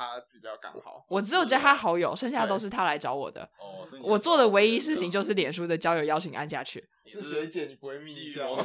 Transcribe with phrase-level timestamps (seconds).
[0.00, 1.04] 他比较刚好。
[1.08, 3.42] 我只有加他好友，剩下都是他来找我的。
[3.58, 6.88] 哦，我做的唯一事情就是脸书的交友邀请按下去。
[7.04, 8.64] 你是学姐，你不会密一下吗？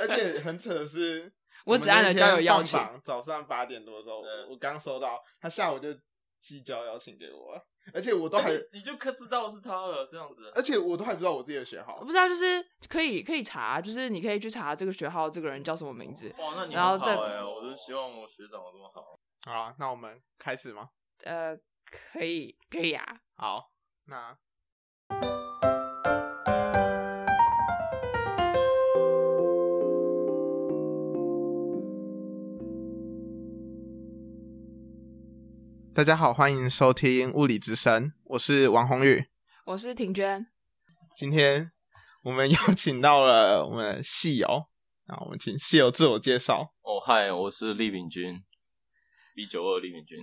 [0.00, 1.32] 而且很扯的是，
[1.64, 2.80] 我只按了交友邀请。
[3.04, 5.94] 早上八点多的时候，我刚收到，他下午就
[6.40, 7.62] 寄交邀请给我。
[7.92, 10.52] 而且我都还，你就可知道是他了，这样子。
[10.54, 16.32] 而且我都还不知道我自己的学号，我不知道，就是可以可以查，就是你可以去查这个学号，这个人叫什么名字。
[16.38, 17.42] 哇，那你好哎、欸！
[17.42, 19.18] 我就希望我学长有这么好。
[19.44, 20.90] 好啊，那我们开始吗？
[21.24, 21.56] 呃，
[22.12, 23.04] 可以，可以啊。
[23.34, 23.72] 好，
[24.04, 24.38] 那。
[35.92, 39.26] 大家好，欢迎收听物理之声，我是王宏宇，
[39.66, 40.46] 我是婷娟。
[41.16, 41.72] 今天
[42.22, 44.68] 我们邀请到了我们戏友，
[45.08, 46.72] 那我们请戏友自我介绍。
[46.82, 48.44] 哦，嗨，我是利秉钧
[49.34, 50.18] ，B 九二李敏君。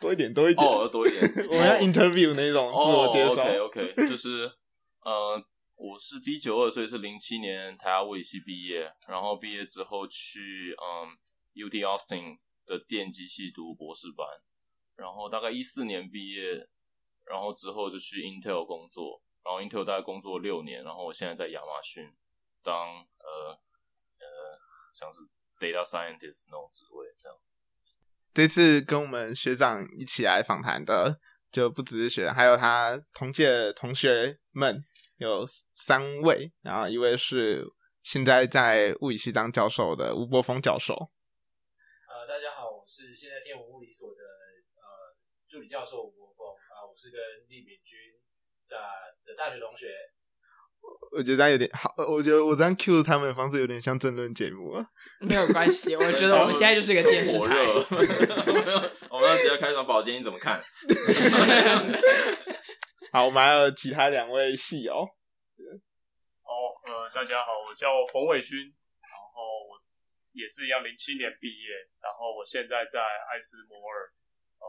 [0.00, 1.22] 多一点，多一点，哦，多一点。
[1.48, 3.42] 我们要 interview 那种自我介绍。
[3.64, 4.50] OK，OK，、就是
[5.00, 5.42] 呃，
[5.74, 11.16] 我是 B 九二，所以是零七年台大物理系毕业，然后毕业之后去嗯
[11.54, 12.38] UT Austin。
[12.68, 14.26] 的电机系读博士班，
[14.96, 16.68] 然后大概一四年毕业，
[17.24, 22.12] 然后之后就去 Intel 工作，然后 Intel 大概工作六年，然后我现在在亚马逊
[22.64, 22.74] 当
[23.20, 23.52] 呃
[24.18, 24.26] 呃
[24.92, 25.20] 像是
[25.60, 27.38] data scientist 那种职位这样。
[28.36, 31.18] 这次跟我们学长一起来访谈的
[31.50, 34.84] 就不只是学长，还有他同届同学们
[35.16, 37.64] 有三位，然后一位是
[38.02, 40.92] 现在在物理系当教授的吴柏锋教授。
[40.92, 45.16] 呃大家好，我是现在天文物理所的呃
[45.48, 47.96] 助理教授吴柏锋啊，我是跟利秉钧
[48.68, 48.76] 在
[49.24, 49.96] 的大学同学。
[51.12, 54.86] 我觉得这样有点好，我觉得我这样 cue 他们的方式有点像政论节目啊。
[55.20, 57.40] 没有关系， 我觉得我们现在就是一个电视台。
[59.08, 60.62] 我们要直接开场保洁，你怎么看？
[63.12, 64.94] 好，我们还有其他两位戏友。
[64.94, 65.08] 哦，
[66.86, 68.58] 呃，大家好，我叫冯伟军，
[69.00, 69.76] 然后我。
[70.36, 74.12] 也是一样，零七年毕业，然后我现在在艾斯摩尔，
[74.60, 74.68] 呃，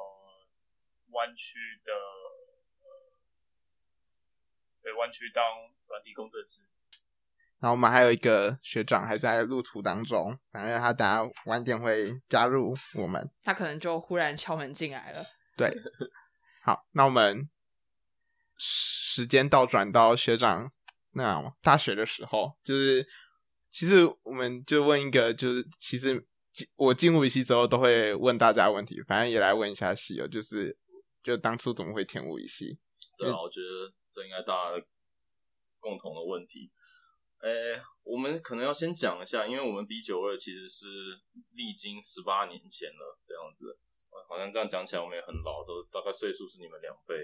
[1.11, 2.87] 湾区的，呃，
[4.81, 5.43] 对，湾区当
[5.89, 6.63] 软体工程师。
[7.59, 13.29] 然后我们还有一个学长还在路途当中，反正他等下晚点会加入我们。
[13.43, 15.25] 他可能就忽然敲门进来了。
[15.55, 15.75] 对，
[16.63, 17.49] 好，那我们
[18.57, 20.71] 时间倒转到学长
[21.11, 23.07] 那大学的时候，就是。
[23.69, 26.25] 其实我们就问一个，就是其实
[26.77, 30.75] 我进物理系之后都会问大家问题，反正也来问一下系友，就是
[31.21, 32.79] 就当初怎么会填物理系？
[33.19, 34.83] 对啊，我觉得这应该大家
[35.79, 36.71] 共同的问题。
[37.41, 40.85] 诶，我们可能要先讲一下，因为我们 B 九二其实是
[41.53, 43.77] 历经十八年前了，这样子，
[44.27, 47.15] 好像这样讲起来我们也很老，都大概岁数是你们两倍。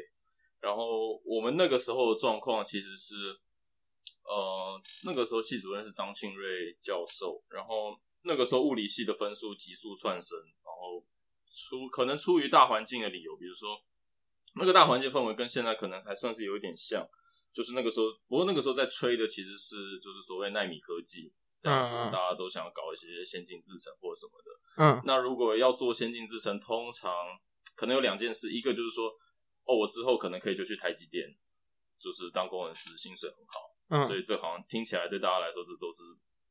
[0.59, 3.15] 然后我们那个时候的状况其实是。
[4.25, 11.05] 呃，那个时候系主任是张庆瑞教授，然后那个时候物理系的分数急速窜升，然后
[11.51, 13.77] 出可能出于大环境的理由，比如说
[14.55, 17.05] 那个大环境氛围跟现在可能还算是有一点像，
[17.53, 21.31] 就是那个时候，不过那个时候在吹的其实是就是所谓奈米科技
[21.61, 24.51] 这样子，大家都想要搞一些先进制程或者什么的。
[24.83, 27.13] 嗯，那如果要做先进制程，通常
[27.75, 29.07] 可能有两件事，一个就是说，
[29.65, 31.29] 哦，我之后可能可以就去台积电，
[31.99, 33.69] 就是当工程师，薪水很好。
[33.89, 36.01] 嗯，所以这好像听起来对大家来说，这都是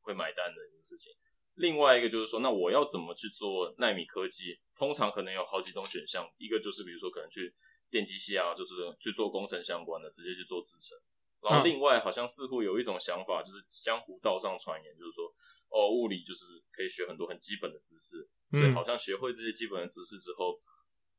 [0.01, 1.11] 会买单的一件事情。
[1.55, 4.57] 另外一个就是说，那我要怎么去做奈米科技？
[4.75, 7.53] 通常可能有好几种选项，一个就是比如说可能去
[7.93, 10.97] 电机系啊，就是去做工程相关的，直接去做制程。
[11.43, 15.31] 然后另外好像似乎有一种想法，就是江湖道上传言，就是说
[15.69, 20.59] 哦，物理就是可以学很多很基本的知识，所以好像学会这些基本的知识之后，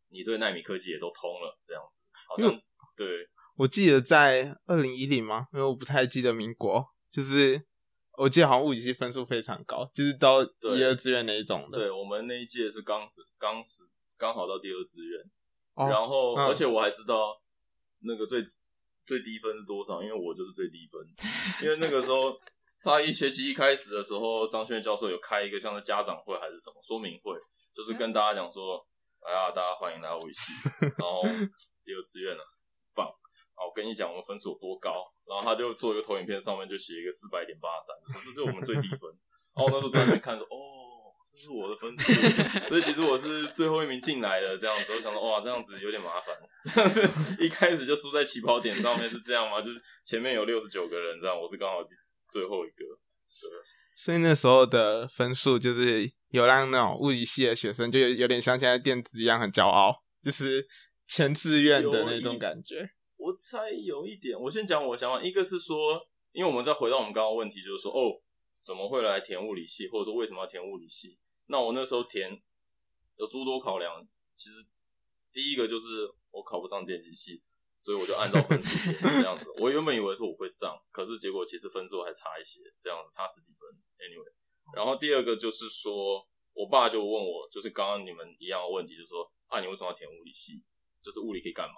[0.09, 2.61] 你对纳米科技也都通了，这样子好像
[2.97, 3.29] 对。
[3.57, 5.47] 我记得在二零一零吗？
[5.53, 7.63] 因为我不太记得民国，就是
[8.19, 11.79] 我记得好像物理系分数非常高，就是到一二志愿那一种的。
[11.79, 13.85] 对，我们那一届是刚是刚是
[14.17, 15.21] 刚好到第二志愿，
[15.75, 17.39] 哦、然后、嗯、而且我还知道
[18.01, 18.45] 那个最
[19.07, 21.01] 最低分是多少，因为我就是最低分。
[21.63, 22.37] 因为那个时候
[22.83, 27.37] 大一学期一开始的时候，张轩教授有开一个像是家长会还是什么说明会，
[27.75, 28.85] 就是跟大家讲说，
[29.21, 30.53] 哎呀，大家欢迎来物理系，
[30.99, 31.23] 然后
[31.85, 32.45] 第二志愿了。
[33.57, 34.91] 我跟你讲，我们分数有多高，
[35.25, 39.09] 然后他就做一个投影片，上面就写一个四百点八三，这是我们最低分。
[39.55, 40.74] 然后那时候在那边看着，哦，
[41.35, 42.13] 这是我的分数，
[42.69, 44.93] 所以其实我是最后一名进来的，这样子。
[44.95, 46.37] 我想说，哇，这样子有点麻烦，
[47.41, 49.61] 一开始就输在起跑点上面是这样吗？
[49.61, 51.79] 就是前面有六十九个人，这样我是刚好
[52.31, 52.85] 最后一个。
[52.85, 53.51] 对，
[53.97, 59.93] 所以那时候的分数就是有让那种物理系的学生就有有点像现在电子一样很骄傲，
[60.23, 60.65] 就是
[61.09, 62.89] 填志愿的那种感觉。
[63.17, 68.13] 我猜有一点，我先讲我的想法，一个是说，因为我们再回到我们刚刚问题，就是说，哦，
[68.63, 71.19] 怎么会来填物理系，或者说为什么要填物理系？
[71.47, 72.43] 那我那时候填
[73.17, 74.67] 有诸多考量，其实
[75.33, 77.43] 第一个就是我考不上电机系。
[77.77, 79.53] 所以我就按照分数填这样子。
[79.59, 83.69] 我原本以为说我会上，可是结果其实分数还差一些，这样子差十几分。
[83.99, 84.33] Anyway，
[84.75, 90.63] 然后第二个就是说，我爸就问我，就是刚刚你们一样的问题，就是说啊，你为什么要填物理系？
[91.03, 91.75] 就是物理可以干嘛？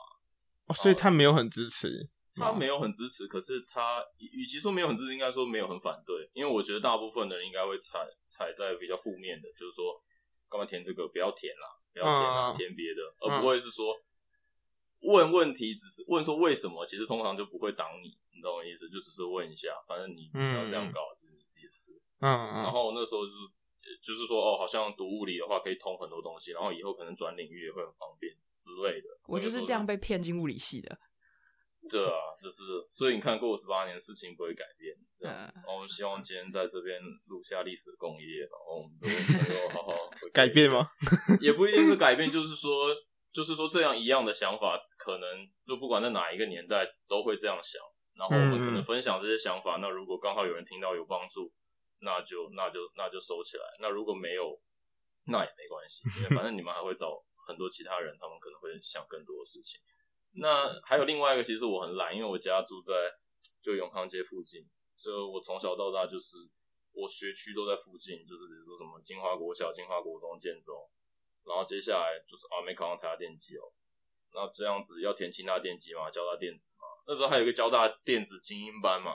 [0.67, 2.09] 哦，所以他没有很支持。
[2.37, 6.29] 他没有很支持，可是他与其说没有很支持，应该说没有很反对。
[6.33, 10.00] 因为我觉得大部分的人应该会踩踩在比较负面的，就是说
[10.49, 11.09] 干嘛填这个？
[11.09, 13.94] 不要填啦，不要填啦，填别的，而不会是说。
[15.00, 18.88] 问问题只是问说为什么，其实通常就不会挡你，你懂我意思？
[18.88, 21.93] 就只是问一下，反正你不要这样搞，就是你自己的事。
[22.19, 22.55] 嗯嗯。
[22.65, 29.06] 然后那时候就是，就是说哦，好像读物理的话可以通很多东西，然后以后可能转领域也会很方便之类的。
[29.27, 30.99] 我就是这样被骗进物理系的。
[31.88, 32.62] 对啊，就是
[32.93, 34.94] 所以你看过十八年，事情不会改变。
[35.21, 35.31] 嗯。
[35.55, 40.88] 然后我们希望今天在这边录下历史的共业，然后我们都能够好好改变吗？
[41.41, 42.94] 也不一定是改变，就是说。
[43.37, 45.29] 就是说，这样一样的想法，可能
[45.67, 47.77] 就不管在哪一个年代都会这样想。
[48.15, 51.53] 然后我们可能分享这些想法，嗯、那如果刚好有人听到有帮助，
[52.00, 53.65] 那就那就那就收起来。
[53.79, 54.59] 那如果没有，
[55.27, 57.12] 那也没关系，因为反正你们还会找
[57.47, 59.79] 很多其他人，他们可能会想更多的事情。
[60.38, 62.93] 那还有另外一个，其实我很懒，因为我家住在
[63.62, 64.67] 就永康街附近，
[64.97, 66.37] 所以我从小到大就是
[66.93, 70.75] 我学区都在附近，就是比如说什么金华国小、金华国中、建中。
[71.44, 73.62] 然后接下来就是啊，没考上台大电机哦。
[74.35, 76.85] 那这样子要填清大电机嘛，交大电子嘛。
[77.06, 79.12] 那时候还有一个交大电子精英班嘛，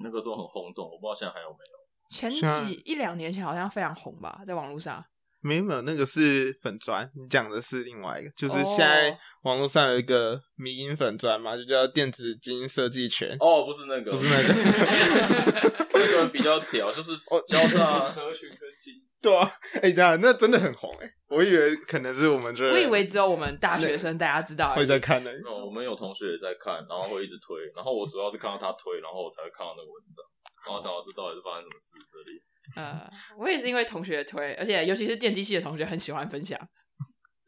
[0.00, 1.84] 那个时候很轰动，我不知道现在还有没有。
[2.10, 5.04] 前几一两年前好像非常红吧，在网络上。
[5.44, 13.36] 没有没有，那个是粉砖，你讲的是另外一个，就是现在网络上有一个迷因粉砖嘛，就叫电子基因设计圈。
[13.38, 14.48] 哦，不是那个，不是那个，
[15.92, 17.12] 那个比较屌，就是
[17.46, 19.04] 交大 社群科技。
[19.20, 19.52] 对啊，
[19.82, 21.08] 哎，呀，那真的很红哎！
[21.28, 25.30] 我以为可能是我们这，我以为只有我们大学生大家知道会在看呢。
[25.44, 30.20] 哦，我们有同学也在看，然后会一直推，然后我主要是看到他推，然后我才会看到那个文章，
[30.64, 32.40] 然后想到这到底是发生什么事这里。
[32.76, 36.58] 呃，我也是因为同学推，而且尤其是电机系的同学很喜欢分享，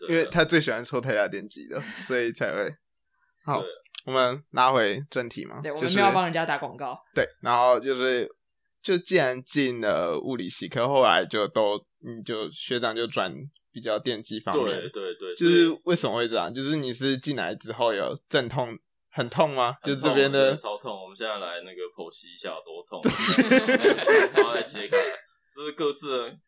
[0.09, 2.71] 因为他最喜欢抽台大电机的，所以才会。
[3.45, 3.63] 好，
[4.05, 6.99] 我们拉回正题嘛，对，我们没有帮人家打广告。
[7.15, 8.29] 对，然后就是。
[8.83, 13.35] 就既然进了物理系，可后来就都，你就学长就转
[13.73, 14.65] 比较电机方面。
[14.65, 16.55] 对对对，就是为什么会这样？
[16.55, 18.79] 就是你是进来之后有阵痛，
[19.17, 19.77] 很痛吗？
[19.83, 20.93] 就这边的超痛。
[21.03, 23.01] 我们现在来那个剖析一下有多痛，
[24.37, 24.97] 然后再切开，
[25.57, 26.39] 就是各式的，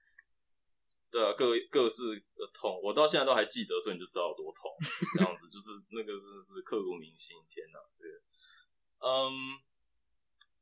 [1.11, 4.71] 对啊，各各式的痛，我到现在都还记得，所以你就知道有多痛。
[5.19, 9.33] 这样子就是那个真的是刻骨铭心，天哪，这个，嗯，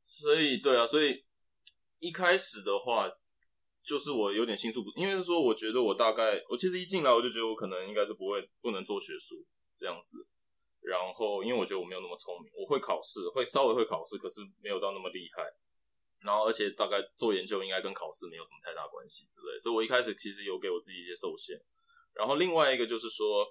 [0.03, 1.23] 所以对啊，所以。
[1.99, 3.09] 一开始的话，
[3.83, 9.43] 就是我有点心术不，因为说我觉得我大概，我其实一进来我就觉得我可能应该是不会不能做学术
[9.75, 10.15] 这样子，
[10.81, 15.43] 然后因为我觉得我没有那么聪明，我会考试，会稍微会考试，可是没有到那么厉害，
[16.19, 21.59] 然后而且大概做研究应该跟考试没有什么太大关系之类，所以我一开始其实有给我自己一些受限，
[22.13, 23.45] 然后另外一个就是说。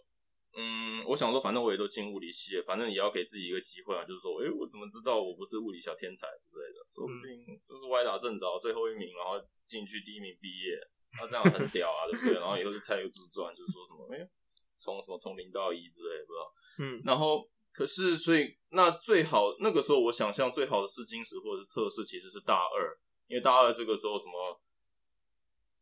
[0.59, 4.03] 嗯，我想说，反正我也都进物理系了，反正也要给自己一个机会啊。
[4.07, 6.81] 就是说，诶、欸，我怎么知道我不是物理小天才之类的？
[6.89, 9.37] 说不定就是歪打正着，最后一名，然后
[9.69, 10.81] 进去第一名毕业，
[11.21, 12.41] 那这样很屌啊，对不对？
[12.41, 14.31] 然后以后就猜一个自传，就是说什么，诶、欸，
[14.81, 16.49] 从什么从零到一之类的，不知道。
[16.79, 24.61] 嗯，然后可是，所以那最好那个时候，我想象最好的试金石或者是测试其实是大二，因为大二这个时候什么。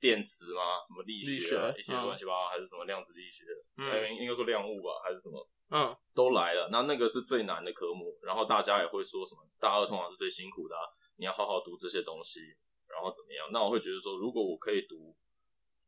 [0.00, 0.82] 电磁嘛？
[0.86, 3.44] 什么力学、一些乱七八糟，嗯、还是什么量子力学？
[3.78, 3.88] 嗯，
[4.20, 5.48] 应该说量物吧，还是什么？
[5.70, 6.68] 嗯，都来了。
[6.70, 9.40] 那那个是最难的科目，然后大家也会说什么？
[9.58, 10.84] 大二通常是最辛苦的、啊，
[11.16, 12.40] 你要好好读这些东西，
[12.86, 13.48] 然后怎么样？
[13.50, 15.16] 那我会觉得说，如果我可以读，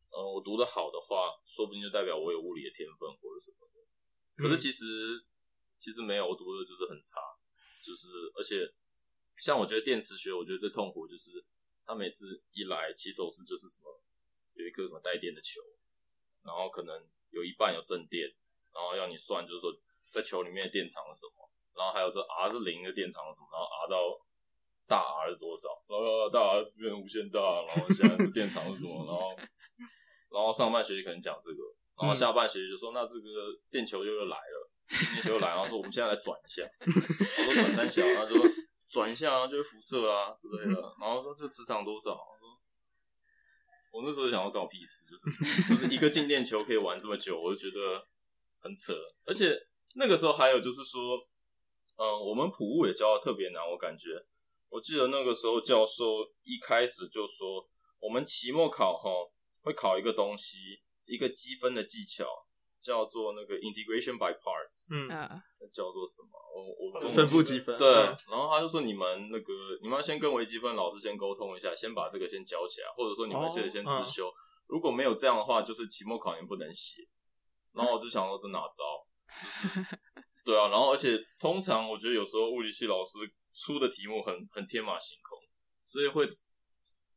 [0.09, 3.76] 呃，我读的好的话，说不定就代表我有物理的天分或者什么的。
[4.37, 4.85] 可是其实、
[5.17, 5.25] 嗯、
[5.79, 7.21] 其实没有，我读的就是很差，
[7.85, 8.73] 就是而且
[9.39, 11.45] 像我觉得电磁学，我觉得最痛苦就是
[11.85, 14.03] 他每次一来起手式就是什么。
[14.57, 15.61] 有一颗什么带电的球，
[16.43, 18.27] 然后可能有一半有正电，
[18.73, 19.71] 然后要你算，就是说
[20.11, 24.27] 在球里面的电场是什么，然后还有这 R 是零的电场是什么，然后 R 到
[24.89, 29.37] 大 R 是多少，然后大 R 变无限大，然后现在是电场是什么，然后
[30.33, 31.63] 然后上半学期可能讲这个，
[31.99, 34.71] 然后下半学期就说那这个电球就又来了，
[35.13, 38.51] 电球又来，然后说我们现在来转一下， 我说转三角，然后就说
[38.87, 42.19] 转一下，然后就会辐射啊之类的，然后说这磁场多少。
[43.93, 48.07] 我那时候想要搞屁事，就是就是一个静电球可以玩这么久，我就觉得
[48.59, 48.93] 很扯。
[49.25, 49.59] 而且
[49.95, 51.19] 那个时候还有就是说，
[51.97, 54.23] 嗯，我们普物也教的特别难，我感觉。
[54.69, 57.67] 我记得那个时候教授一开始就说，
[57.99, 59.09] 我们期末考哈
[59.63, 60.59] 会考一个东西，
[61.07, 62.27] 一个积分的技巧。
[62.79, 65.09] 叫做那个 integration by parts，嗯，
[65.73, 66.39] 叫做什么？
[66.55, 67.77] 我我分布积分。
[67.77, 67.91] 对，
[68.31, 74.31] 然后他就说你们那个你们要先跟微积分老师先沟通一下，先把这个先教起来，或者说你们现在先自修。
[74.69, 77.03] 如果没有这样的话，就是期末考研不能写。
[77.73, 79.05] 然后我就想说这哪招？
[79.43, 79.87] 就是
[80.45, 83.19] 对啊，然后而且通常我觉得有时候物理系老师
[83.53, 85.37] 出的题目很很天马行空，
[85.85, 86.25] 所以会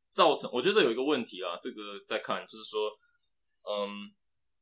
[0.10, 2.90] 造成我觉得这有一个问题啊，这个再看就是说，
[3.70, 4.10] 嗯。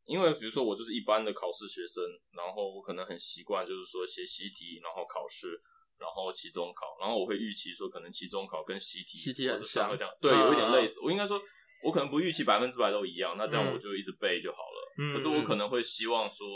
[0.08, 5.62] 因为比如说我就是一般的考试学生，然后我可能很习惯就是说写习题，然后考试，
[6.00, 11.02] 然后期中考，然后我会预期说可能期中考跟习题，习题很像，这样对，有一点类似。
[11.02, 11.38] 我应该说，
[11.84, 14.96] 我可能不预期百分之百都一样，那这样我就一直背就好了。
[14.98, 16.48] 嗯，可是我可能会希望说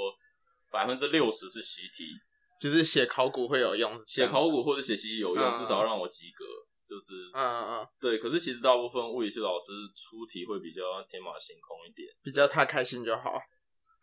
[0.71, 2.07] 百分之六十是习题，
[2.61, 6.45] 就是写考古会有用，写考古或者写习题有用，至少让我及格。
[6.87, 8.17] 就是，嗯嗯嗯，对。
[8.17, 13.39] 可是其实大部分物理系老师出题会比较天马行空一点，比较他开心就好。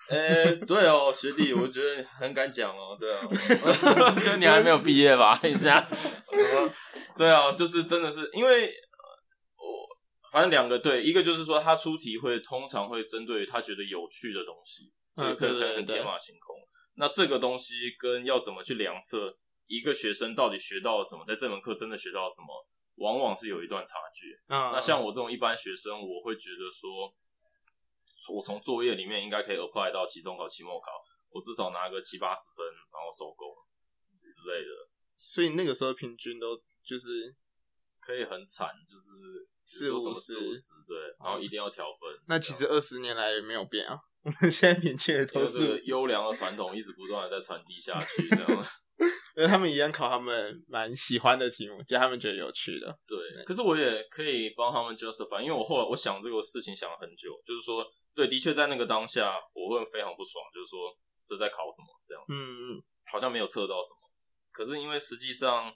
[0.08, 3.26] 哎、欸，对哦，学弟，我觉得很敢讲哦，对啊，
[4.25, 5.38] 就你还没有毕业吧？
[5.44, 5.87] 一下，
[7.18, 8.68] 对啊，就是真的是因为
[9.56, 9.87] 我
[10.32, 16.56] 反正两个对，一个就是说他出题会通常会针对他觉得有趣的东西，所以可能很天马行空。
[16.94, 19.37] 那这个东西跟要怎么去量测
[19.68, 22.48] 一个学生到底学到了什么，在这门课真的学到了什么？
[22.96, 24.34] 往往是有一段差距。
[24.48, 27.14] 嗯，那像我这种一般学生，我会觉得说，
[28.34, 30.90] 我从作业里面应该可以 apply 到期中考、期末考，
[31.30, 33.46] 我至少拿个七八十分，然后收工
[34.26, 34.70] 之类的。
[35.16, 37.32] 所以那个时候平均都就是
[38.00, 42.12] 可以很惨，就是四五十、四五十，对，然后一定要调分。
[42.12, 48.66] 嗯、那其实二十年来也没有变啊，我们现在明确的都是优良的传统，一直不断的在传递下去，这样。
[49.37, 52.99] 因 为他们一样考他们蛮喜欢的题目，就他们觉得有趣的。
[53.07, 60.93] 对，可是我也可以帮他们 justify，因为我后来我想这个事情想了很久，就是说，对，的确在那个当下我会非常不爽，就是说
[61.25, 64.11] 这在考什么这样子，嗯嗯，好像没有测到什么。
[64.50, 65.73] 可是因为实际上，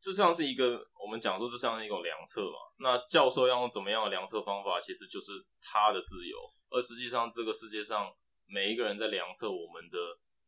[0.00, 5.30] 这像是一个我们讲说这像是一种量测嘛，那教授要用怎么样的量测方法，其实就是
[5.62, 6.36] 他的自由。
[6.70, 8.12] 而实际上这个世界上
[8.46, 9.96] 每一个人在量测我们的。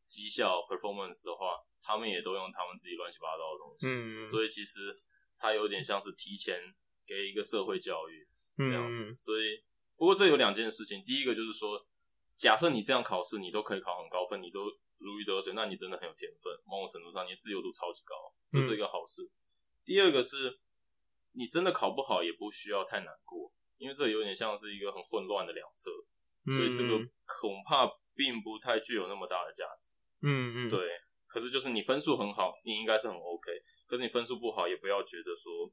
[0.08, 4.96] 绩效 performance 的话，他们也都用他们自己乱七八糟的东西，嗯，所以其实
[5.38, 6.58] 它有点像是提前
[7.06, 9.10] 给一个社会教育这样子。
[9.10, 9.62] 嗯、所以，
[9.96, 11.86] 不过这有两件事情，第一个就是说，
[12.34, 14.64] 假设你这样考试，你都可以考很高分，你都
[14.96, 18.14] 如鱼得水，那你真的很有天分，某种程度上你自由度超级高，
[18.50, 19.22] 这是一个好事。
[19.24, 19.30] 嗯、
[19.84, 20.58] 第二个是，
[21.32, 25.90] 你真的考不好也不需要太难过，因为这有点像是一个很混乱的量测，
[26.48, 27.86] 所以这个恐怕
[28.16, 29.94] 并不太具有那么大的价值。
[30.22, 30.80] 嗯嗯，对。
[31.26, 33.52] 可是就是你分数很好，你应该是很 OK。
[33.86, 35.70] 可是你分数不好，也不要觉得说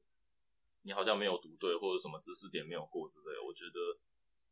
[0.82, 3.42] 你好像没有读对，或者什么知识点没有过之类的。
[3.42, 3.80] 我觉得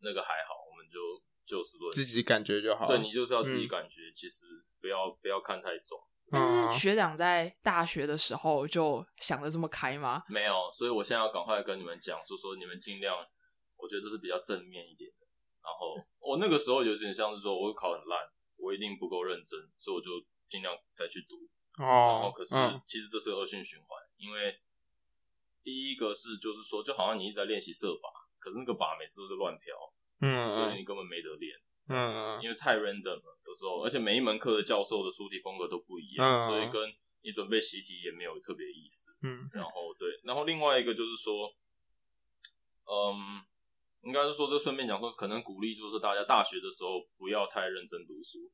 [0.01, 2.89] 那个还好，我们就就事论事，自己感觉就好。
[2.89, 4.47] 对，你就是要自己感觉，嗯、其实
[4.81, 5.99] 不要不要看太重。
[6.31, 10.25] 但是学长在大学的时候就想的这么开吗？
[10.27, 13.15] 没有，所以我现在要赶快跟你们讲，说说你们尽量，
[13.77, 15.27] 我觉得这是比较正面一点的。
[15.63, 18.19] 然后我那个时候有点像是说，我会考很烂。
[18.57, 21.37] 我一定不够认真，所以我就尽量再去读。
[21.83, 22.55] 哦，然后可是
[22.87, 24.59] 其实这是恶性循环，嗯、因为
[25.63, 29.75] 第一个是就是说，就好像你一直在练习射靶，可是那个靶每次都是乱飘，
[30.21, 31.53] 嗯，所以你根本没得练，
[31.91, 41.53] 嗯，因为太 random 了，有时候，而且每一门课的教授的出题风格都不一样，嗯、所以跟你准备习题也没有特别意思，嗯，然后对，然后另外一个就是说，
[42.87, 43.45] 嗯。
[44.05, 48.51] 应该是说，这顺便讲说，可能鼓励就是大家大学的时候不要太认真读书，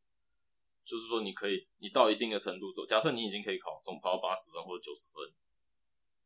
[0.85, 5.35] 就是说你可以，你到一定的程度做，假设你已经可以考总考到八十分或者九十分，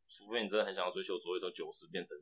[0.07, 2.15] 除非你真的很想要追求，所谓从九十变成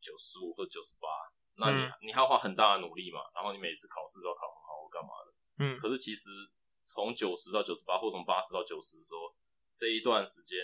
[0.00, 1.08] 九十五或九十八，
[1.54, 5.32] 那你、嗯、你还要花很大的努力嘛，然后你每次考试都要考很好或干嘛的，
[5.62, 6.28] 嗯，可是其实
[6.84, 9.32] 从九十到九十八或从八十到九十的时候，
[9.72, 10.58] 这一段时间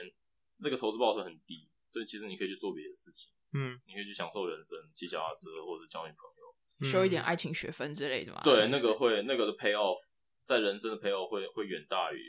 [0.58, 3.30] 那个投资报酬很低，所以其实你可以去做别的事情。
[3.54, 8.40] 嗯，你可以去享受人生，骑脚踏车或者交女朋友，修一点爱情学分之类的嘛。
[8.44, 9.98] 对，那个会那个的 pay off，
[10.44, 12.22] 在人生的 pay off 会会远大于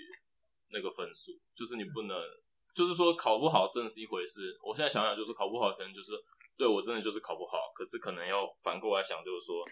[0.69, 1.31] 那个分数。
[1.53, 2.17] 就是你不能，
[2.73, 4.57] 就是说考不好真的是一回事。
[4.63, 6.13] 我现在想想，就是考不好可能就是
[6.57, 9.63] 对我真的就是考不好，可是可能要反过来想，就是说，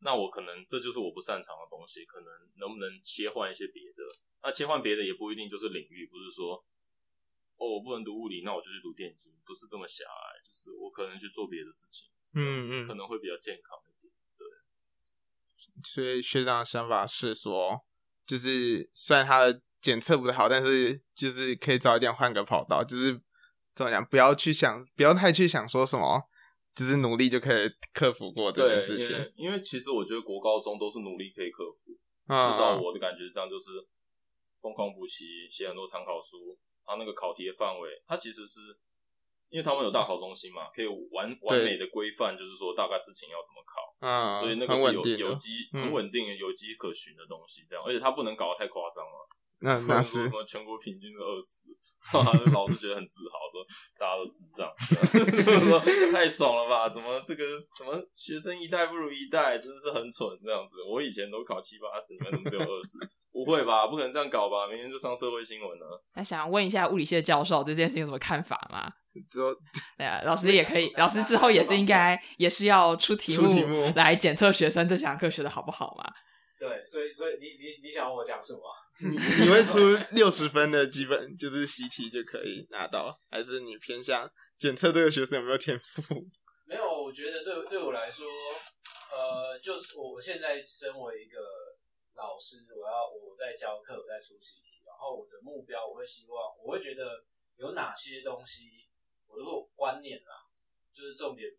[0.00, 2.28] 那我可能这就是我不擅长的东西，可能
[2.60, 4.02] 能不能切换一些别的？
[4.42, 6.54] 那切换别的也不一定就是领域，不是说
[7.56, 10.35] 哦我不能读物理，那我就去读电机，不是这么狭隘。
[10.52, 14.12] 是我可能去做别的事情，嗯嗯，可能会比较健康一点。
[14.38, 14.46] 对，
[15.84, 17.84] 所以学长的想法是说，
[18.26, 23.20] 就是虽然他的检测不太好，但是就是可以早一点换个跑道，就是
[23.74, 26.28] 怎么讲，不要去想，不要太去想说什么，
[26.74, 29.10] 就是努力就可以克服过这件事情。
[29.10, 33.86] 因为，因为其实我觉得国高中都是努力可以克服，啊、至少我的感觉这样，就是
[34.60, 38.78] 疯狂补习，写很多参考书，他那个考题的范围，它其实是。
[39.48, 49.28] 因为他们有大考中心嘛，可以完完美的规范，就是说大概事情要怎么考，啊，所以那个是有有机很稳定、有迹可循的东西，这样，而且他不能搞得太夸张 了，
[49.60, 51.70] 那那是什么全国平均是二十，
[52.52, 53.64] 老师觉得很自豪，说
[53.98, 54.68] 大家都智障，
[55.66, 55.80] 说
[56.12, 56.88] 太爽了吧？
[56.88, 57.44] 怎么这个
[57.76, 60.82] 什么学生一代不如一代，真的是很蠢这样子。
[60.82, 62.98] 我以前都考七八十，你们怎么只有二十？
[63.32, 63.86] 不会吧？
[63.86, 64.66] 不可能这样搞吧？
[64.66, 66.02] 明天就上社会新闻了。
[66.14, 68.90] 那想问一下物理系的教授，对这件事情有什么看法吗？
[69.22, 69.54] 之后，
[69.96, 76.12] 对啊，老师也可以，老师之后也是应该，也是要出题目来检测学生这堂课学的好不好嘛？
[76.58, 78.60] 对，所以所以你你你想我讲什么？
[78.98, 79.76] 你你会出
[80.12, 86.02] 六十分的基本就是习题就可以拿到，还是你偏向检测这个学生有没有天赋？
[86.64, 88.26] 没有，我觉得对对我来说，
[89.12, 91.38] 呃，就是我现在身为一个
[92.16, 97.22] 老师，我要我在教课，我在出习题，然后我的目标，我会希望，我会觉得
[97.58, 98.85] 有哪些东西。
[99.28, 100.48] 我如果观念啊，
[100.94, 101.50] 就是重点，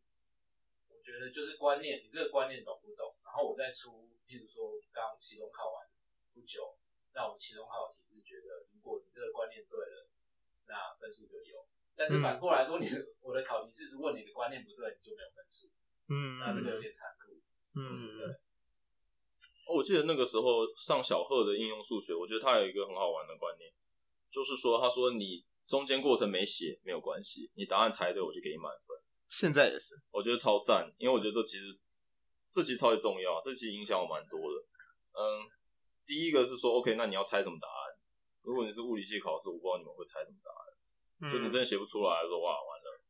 [0.90, 3.16] 我觉得就是观念，你这个观念懂不懂？
[3.24, 5.86] 然后我再出，譬如说刚期中考完
[6.34, 6.76] 不久，
[7.14, 10.08] 那我期中考题是觉得，如果你这个观念对了，
[10.68, 11.68] 那分数就有。
[11.96, 15.68] 但是反过来说，你的我的考题是如果你的观念不对，你就没有分数。
[16.10, 17.38] 嗯，那这个有点残酷。
[17.76, 18.36] 嗯，对。
[19.68, 23.72] 我记得那个时候上小贺的应用数学，我觉得他有一个很好玩的观念，
[24.32, 25.46] 就是说，他说你。
[25.68, 28.98] 中间过程没写没有关系，你答案猜对我就给你满分。
[29.28, 31.66] 现在也是，我觉得超赞，因为我觉得这其实
[32.50, 34.64] 这其实超级重要，这其实影响我蛮多的。
[35.12, 35.44] 嗯，
[36.06, 38.00] 第一个是说，OK，那你要猜什么答案？
[38.44, 43.02] 如果你是物理系考试，我不知道你们会猜什么答案，嗯、就你真的写不出来的时候，哇，完了，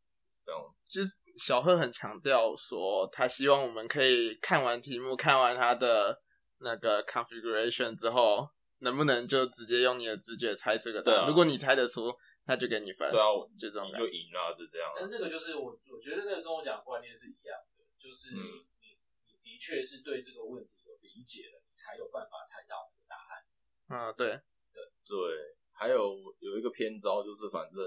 [0.43, 0.75] 这样。
[0.89, 6.19] 就是小贺很强调说，他希望我们可以看完题目，看完他的
[6.61, 11.19] 那个 configuration 之后，能不能就直接用你的直觉猜这个答案？
[11.21, 12.11] 啊、如果你猜得出。
[12.47, 13.27] 他就给你分，对啊，
[13.59, 14.93] 就这种，你就赢了，就这样。
[14.95, 24.07] 但是那个就是我，我觉得那个跟我讲的观念是一样的，就是你，嗯、你，你的确是对这个问题有理解了，你才有办法猜到那个答案。
[24.07, 24.39] 啊，对，
[24.71, 25.57] 对，对。
[25.73, 27.77] 还有有一个偏招，就是反正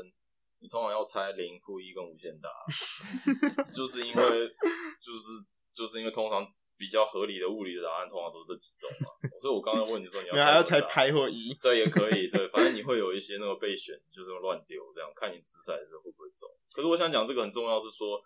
[0.61, 2.51] 你通常要猜零、负一跟无限大，
[3.73, 4.49] 就是因为，
[5.01, 5.43] 就是
[5.73, 6.47] 就是因为通常。
[6.81, 16.49] 比较合理的物理的答案通常都是这几种嘛，所以我刚刚问你说你要猜，还要猜拍或一，对，也可以，对，反正你会有一些那个备选，就是乱丢这样，看你掷骰子会不会中。
[16.73, 18.19] 可是我想讲这个很重要，是说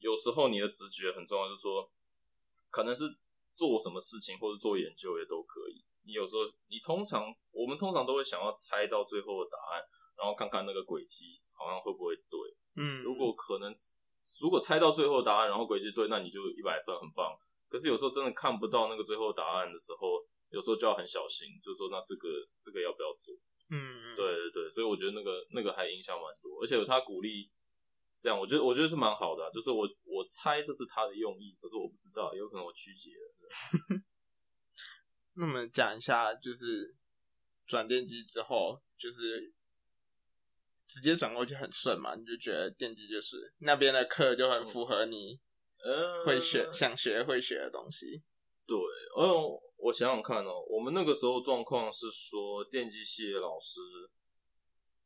[0.00, 1.90] 有时候你的直觉很重要，就是说
[2.68, 3.04] 可能是
[3.50, 5.82] 做什么事情或者做研究也都可以。
[6.04, 9.80] 你有时候你通常我们通常都会想要猜到最后的答案，
[10.18, 12.38] 然后看看那个轨迹好像会不会对。
[12.76, 13.72] 嗯，如果可能，
[14.38, 17.32] 如果猜到最后的答案，然后轨迹对，那你就一百分，很棒。
[17.72, 22.28] 可是有时候真的看不到那个最后答案的时候，有时候就要很小心，就是说那这个
[22.60, 23.34] 这个要不要做？
[23.70, 27.50] 嗯，对对对，所以我觉得那个那个还影响蛮多，而且他鼓励
[28.20, 34.02] 这样，我觉得我觉得是蛮好的啊，就是我我猜这是他的用意，可是我不知道，有可能我曲解了。
[35.34, 36.94] 那我们讲一下，就是
[37.66, 39.54] 转电机之后，就是
[40.86, 45.40] 直接转过去很顺嘛，你就觉得电机就是那边的课就很符合你。
[45.82, 48.22] 呃，会学想学会学的东西，
[48.66, 48.76] 对，
[49.16, 53.80] 哦，我想想看哦，我们那个时候状况是说，电机系的老师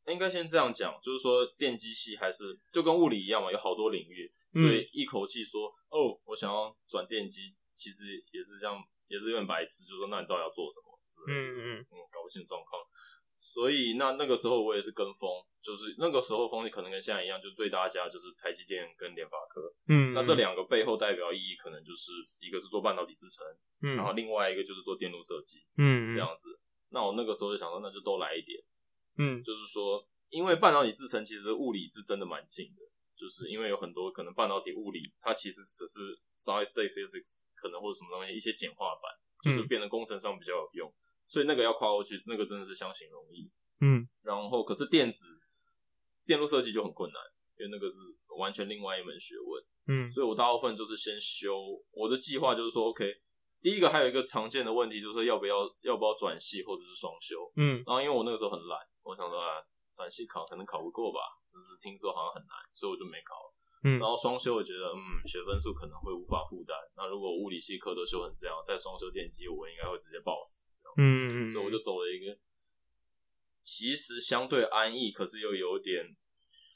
[0.07, 10.93] 应该先这样讲，就是说电机系还是就跟物理一样嘛，有好多领域，所以一口气说，嗯、哦，我想要转电机，其实也是这样，也是有点白痴，就是说那你到底要做什么？
[11.27, 12.83] 嗯嗯嗯，搞不清状况。
[13.37, 15.29] 所以那那个时候我也是跟风，
[15.61, 19.71] 就是那个时候风气可能跟现在一样，就最大家就是台积电跟联发科。
[19.87, 23.45] 嗯，那这两个背后代表意义可能就是一个是做半导体制程，
[23.83, 26.59] 嗯，然后另外一个就是做电路设计，嗯，这样子。
[26.89, 28.59] 那我那个时候就想说，那就都来一点，
[29.17, 32.81] 嗯，就是说，因为半导体制程其实物理是真的蛮近的，
[33.15, 35.99] 就是因为有很多可能半导体物理它其实只是
[36.33, 39.11] solid state physics 可能或者什么东西一些简化版，
[39.43, 40.86] 就是变得工程上比较有用。
[41.27, 43.51] 所以那个要跨过去，那个真的是相形容易。
[43.81, 45.25] 嗯，然后可是电子
[46.25, 47.21] 电路设计就很困难，
[47.59, 47.97] 因为那个是
[48.39, 49.63] 完全另外一门学问。
[49.89, 51.53] 嗯，所以我大部分就是先修。
[51.91, 53.05] 我的计划就是说，OK，
[53.61, 57.51] 第一个还有一个常见的问题就是说，要不要要不要转系或者是双修？
[57.57, 59.61] 嗯，然后因为我那个时候很懒，我想说啊，
[59.95, 61.19] 转系考可能考不过吧，
[61.53, 63.35] 就是听说好像很难，所以我就没考。
[63.83, 66.75] 嗯，然后双修我觉得，嗯，学分数可能会无法负担。
[66.97, 70.67] 那如果物理系课都修成这样，再双修电机，我应该会直接爆死。
[70.95, 72.37] 嗯嗯，所以我就走了一个
[73.61, 76.05] 其实相对安逸，可是又有点，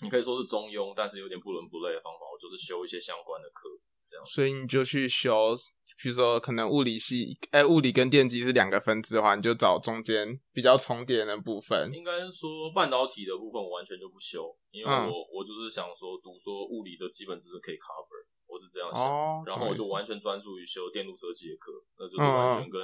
[0.01, 2.25] 你可以说是中庸，但是有点不伦不类的方法。
[2.31, 3.69] 我就是修一些相关的课，
[4.05, 4.25] 这样。
[4.25, 5.57] 所以你就去修。
[6.01, 11.91] 比如说，可能物理系，哎、欸，物理跟电机是两个分支的话，你就找中间比较重叠的部分。
[11.93, 19.03] 应该说半导体的部分，我完全就不修，因为我、嗯、我就是想说，读说物理的基本知识可以 cover，我是这样想。
[19.03, 22.81] 哦、然后我就完全专注于修电路设计的课，那就是完全跟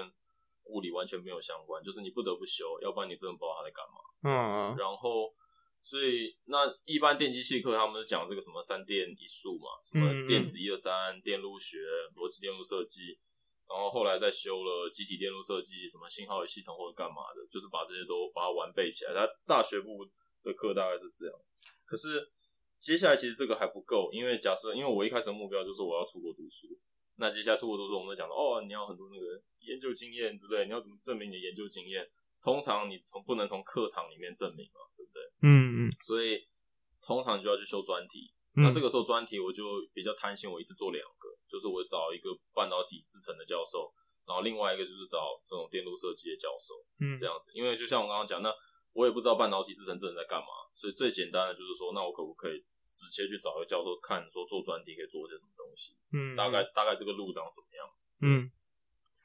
[0.70, 3.98] 物理完全没有相关，嗯、就是你不得不修，要不然你真的不知道他在干嘛。
[4.24, 5.34] 嗯，然后。
[5.80, 11.78] 所以，那一般电机系课他们是讲这个什么三电一数嘛，什么电子一二三、电路学、
[12.16, 13.16] 逻辑电路设计，
[13.70, 19.14] 然后后来再修了机体电路设计，什么信号与系统或者干嘛的，就是把这些都把它完备起来。
[19.14, 20.04] 他大学部
[20.42, 21.36] 的课大概是这样。
[21.86, 22.28] 可是
[22.80, 26.68] 接下来其实这个还不够，因为假设，因为我一开始的目标就是我要出国读书，
[27.18, 32.08] 那接下来出国读书，我们就讲到哦，你要很多那个研究经验之类，你要怎么证明你的研究经验？
[32.42, 34.82] 通常你从不能从课堂里面证明嘛。
[34.96, 36.48] 对不对嗯嗯，所以
[37.02, 38.34] 通常就要去修专题。
[38.56, 43.94] 嗯、那这个时候专题我就比较贪心，我一次做两个，就是我找一个半导体制成的教授，
[44.26, 47.52] 然后另外一个就是找这种电路设计的教授，嗯，这样子。
[47.54, 48.52] 因为就像我刚刚讲，那
[48.94, 55.94] 我也不知道半导体制成这人在干嘛，所以最简单的就是说，那我可不可以直接去找一个教授看，说做专题可以做些什么东西？
[56.14, 58.10] 嗯，大概大概这个路长什么样子？
[58.22, 58.52] 嗯。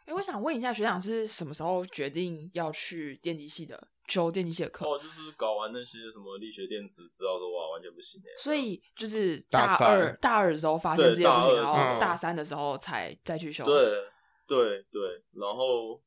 [0.04, 3.88] 哎，我想问一下学长是什么时候决定要去电机系的？
[4.08, 4.84] 修电机系的课？
[4.84, 8.34] 哦，就是搞完那些什么力学电池，知道说哇，完全不行哎。
[8.36, 13.64] 所以就是大二大二的时候发现这些不行，然后大三的时候才再去修。
[13.64, 14.04] 对
[14.46, 15.98] 对对，然后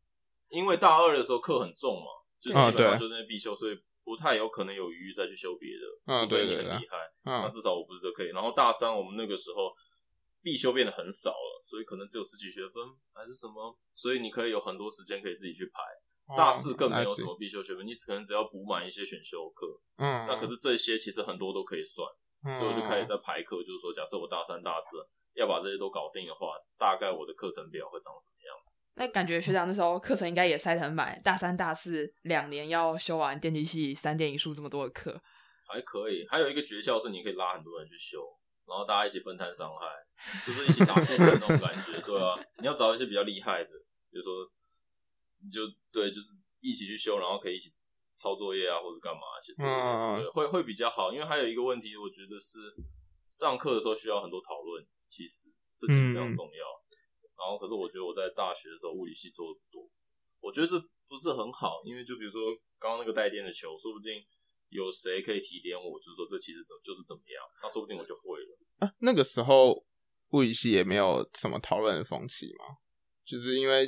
[0.49, 2.07] 因为大二的时候课很重嘛，
[2.39, 5.83] 就基本上就那必修，所以不太有可能有余裕再去修别的。
[6.05, 6.95] 嗯，对，你很厉害。
[7.25, 8.27] 嗯，那至少我不是这可以。
[8.27, 9.73] 然后大三我们那个时候
[10.41, 11.59] 必修变得很少了。
[11.65, 12.77] 所以可能只有十几学分
[13.11, 15.81] 还是什么，所以你可以有很多时间可以自己去排。
[16.37, 19.65] 大四更没有什么必修学分，你可能只要补满一些选修课。
[19.97, 22.05] 嗯，那可是这些其实很多都可以算，
[22.57, 23.57] 所以我就开始在排课。
[23.65, 24.97] 就是说，假设我大三、大四
[25.33, 28.77] 要把这些都搞定的话，大概我的课程表会长什么样子？
[28.95, 35.21] 那感觉学长那时候课程应该也塞得很满，大三、大四两年要修完电机系三电一数这么多的课，
[35.67, 36.25] 还可以。
[36.29, 38.19] 还有一个诀窍是，你可以拉很多人去修。
[38.67, 39.85] 然后大家一起分摊伤害，
[40.43, 43.69] 就是一起打负的那种感觉，对啊，你要找一些比较厉害的，
[44.09, 44.31] 比如说，
[45.43, 47.69] 你就对，就是一起去修，然后可以一起
[48.17, 51.13] 抄作业啊，或者干嘛去，嗯，对，会会比较好。
[51.13, 52.57] 因为还有一个问题，我觉得是
[53.29, 56.65] 上课的时候需要很多讨论，其实这其实非常重要。
[56.65, 56.84] 嗯、
[57.37, 59.89] 然后，可是我觉得我在大学的时候物理系做的不多，
[60.39, 64.23] 我觉得这不是很好，因为就比如说刚刚那个带电的球，说不定。
[64.69, 65.97] 有谁可以提点我？
[65.99, 67.41] 就是说，这其实怎就是怎么样？
[67.61, 68.57] 那说不定我就会了。
[68.79, 69.85] 啊，那个时候
[70.31, 72.75] 物理系也没有什么讨论的风气嘛，
[73.23, 73.87] 就是因为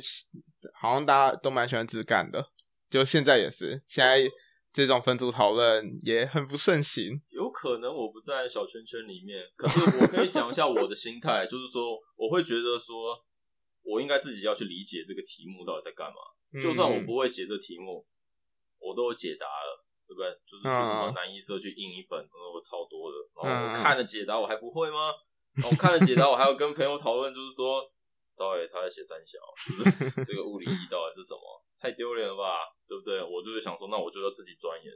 [0.80, 2.52] 好像大家都蛮喜欢自干的，
[2.88, 4.30] 就现在也是，现在
[4.72, 7.20] 这种分组讨论也很不盛行。
[7.30, 13.20] 有可能我不在小圈圈里面，可是我可以讲一下我的心态，就是说，我会觉得说，
[13.88, 16.20] 我应该自己要去理解这个题目到底在干嘛。
[16.52, 18.04] 嗯、就算我不会解这题目，
[18.78, 19.84] 我都有解答了。
[20.08, 20.30] 对不对？
[20.46, 25.12] 就是去什么南医社去印一本，我超多的，然后我看了解答，我还不会吗？
[25.52, 27.84] 然后我看了解答，我还要跟朋友讨论，就是说，
[28.34, 29.36] 到底他在写三小，
[29.68, 31.62] 就是这个物理一到底是什么？
[31.78, 33.22] 太丢脸了吧，对不对？
[33.22, 34.90] 我就是想说，那我就要自己钻研。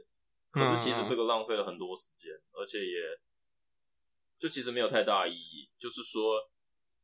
[0.49, 2.97] 可是其实这个浪费了很多时间，而且也
[4.39, 5.69] 就其实没有太大意义。
[5.77, 6.41] 就是说，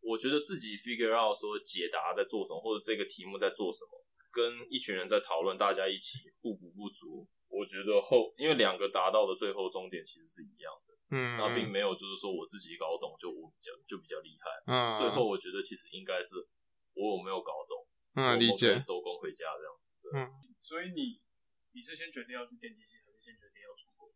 [0.01, 3.91] 我觉得自己 figure out 说解答在做什么，或者这个题目在做什么，
[4.31, 7.27] 跟一群人在讨论，大家一起互补不足。
[7.49, 16.37] 我觉得后，因为两个达到的最后终点其实是一样的，嗯，那并没有就是说我自己搞懂就我比较就比较厉害，嗯，最后我觉得其实应该是
[16.93, 17.73] 我有没有搞懂，
[18.13, 20.29] 嗯，理解，收工回家这样子，嗯，
[20.61, 21.17] 所以你
[21.73, 24.13] 你是先决定要去电机系，还是先决定要出国？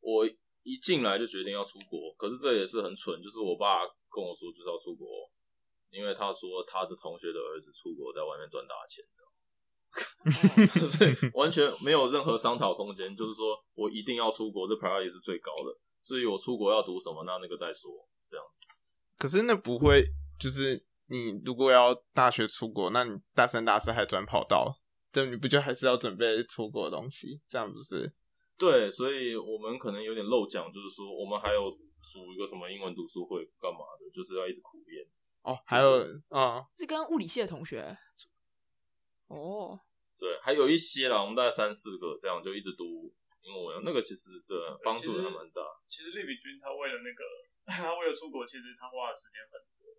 [0.00, 0.26] 我
[0.64, 5.06] 一进来就决定要出国，可是这也是很蠢，就是我爸跟我说就是要出国，
[5.90, 9.18] 因为他说他的同学的儿子出国在外面赚大钱的。
[10.66, 15.74] 就是完全没有任何商讨空间，就是说我一定要出国，这 priority 是最高的。
[16.02, 17.90] 至于我出国要读什么，那那个再说，
[18.30, 18.60] 这样子。
[19.16, 20.04] 可是那不会，
[20.38, 24.78] 就是你如果要大学出国，那你大三、大四还转跑道，
[25.10, 27.40] 对，你不就还是要准备出国的东西？
[27.48, 28.12] 这样不是？
[28.58, 31.74] 对，所以我们可能有点漏讲，就是说我们还有
[32.08, 34.08] 组一个什么英文读书会，干嘛的？
[34.10, 35.06] 就是要一直苦练。
[35.42, 37.96] 哦，还有啊，是跟物理系的同学。
[39.28, 39.78] 哦，
[40.16, 45.60] 对，还有一些啦，我们大概三四个这样就一直读英文，那个其实对帮助也还蛮大。
[45.88, 47.22] 其实利比君他为了那个
[47.68, 49.92] 他为了出国，其实他花的时间很多，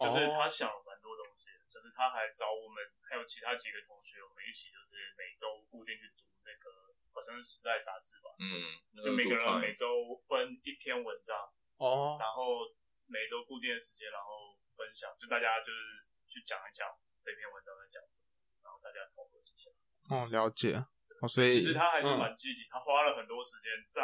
[0.00, 11.36] 就是他想了蛮多东西，就是他还找我们还有其他几个同学，我们一起就是每周固定去读那个好像是《时代》杂志吧，嗯，就每个人每周分一篇文章，
[11.76, 12.64] 哦，然后
[13.06, 16.86] 每周固定的时间，然后分享，就大家就是去讲一讲
[17.20, 18.30] 这篇文章在讲什么，
[18.62, 19.70] 然后大家讨论一下。
[20.08, 20.78] 哦，了解。
[21.20, 24.00] 哦，所以其实他还是蛮积极，他花了很多时间在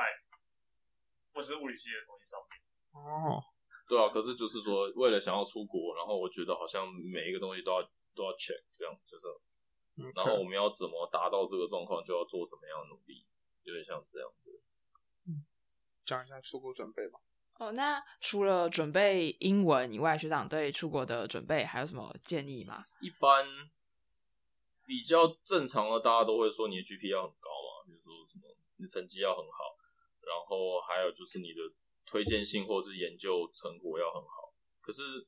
[1.32, 2.60] 不是物理系的东西上面。
[2.92, 3.40] 哦，
[3.88, 7.82] 对啊，可是就是说，为了想要出国，然后我觉得好像每一个东西都要
[8.14, 9.26] 都要 check，这样就是.
[10.14, 13.24] 然后我们要怎么达到这个状况，就要做什么样的努力，
[13.62, 14.60] 有点像这样子。
[15.26, 15.44] 嗯，
[16.04, 17.20] 讲一下出国准备吧。
[17.58, 22.84] 哦，那除了准备英文以外，学长对出国的准备还有什么建议吗？
[23.00, 23.46] 一般
[24.84, 29.76] 比较正常的，大家都会说你的 GPA 要很高嘛，比如说什么你的成绩要很好，
[30.20, 31.60] 然后还有就是你的。
[32.08, 35.26] 推荐信或是研究成果要很好，可是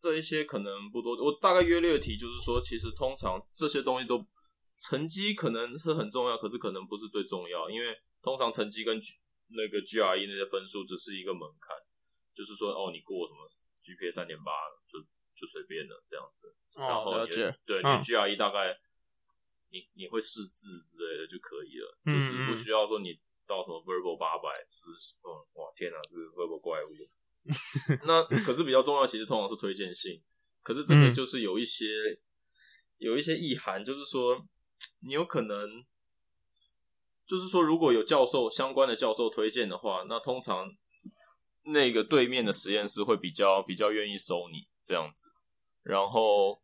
[0.00, 1.16] 这一些可能不多。
[1.16, 4.24] 我大概约略提，就是说，其实通常这些东西都
[4.76, 9.00] 成绩可能是很重要，可是可能不是最重要，因为通常成绩跟
[9.48, 11.74] 那个 GRE 那些分数只是一个门槛，
[12.34, 13.44] 就是说哦，你过什么
[13.82, 14.52] GPA 三点八
[14.86, 15.00] 就
[15.34, 16.46] 就随便了这样子。
[16.76, 17.26] 哦、然后
[17.66, 18.78] 对，你 GRE 大概、嗯、
[19.70, 23.18] 你你会识字之类的就可以了，就是不需要说你。
[23.48, 26.92] 到什么 verbal 八百，就是嗯，哇天哪，是 verbal 怪物。
[28.06, 30.22] 那可是比较重要，其实通常是推荐信。
[30.62, 32.18] 可是这个就是有一些、嗯、
[32.98, 34.46] 有一些意涵，就是说
[35.00, 35.84] 你有可能，
[37.26, 40.70] 就是说如果有教授相关的教授推荐的话，那通常
[41.64, 45.28] 那个对面的实验室会比较比较愿意收你这样子。
[45.82, 46.60] 然后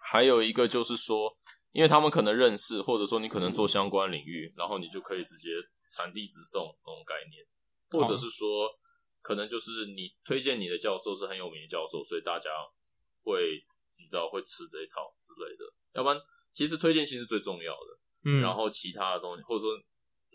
[0.00, 1.36] 还有一个就是说，
[1.72, 5.48] 因为他们可能认识，或者说你可能做相关领域，然后你就可以直接。
[5.88, 7.46] 产地直送那种概念，
[7.88, 8.68] 或者是说，
[9.26, 12.48] 可能就是你推荐你的教授是很有名的教授，所以大家
[13.24, 13.58] 会
[13.98, 15.64] 你知道会吃这一套之类的。
[15.94, 16.16] 要不然，
[16.52, 17.98] 其实推荐信是最重要的。
[18.22, 19.76] 嗯，然后其他的东西，或者说，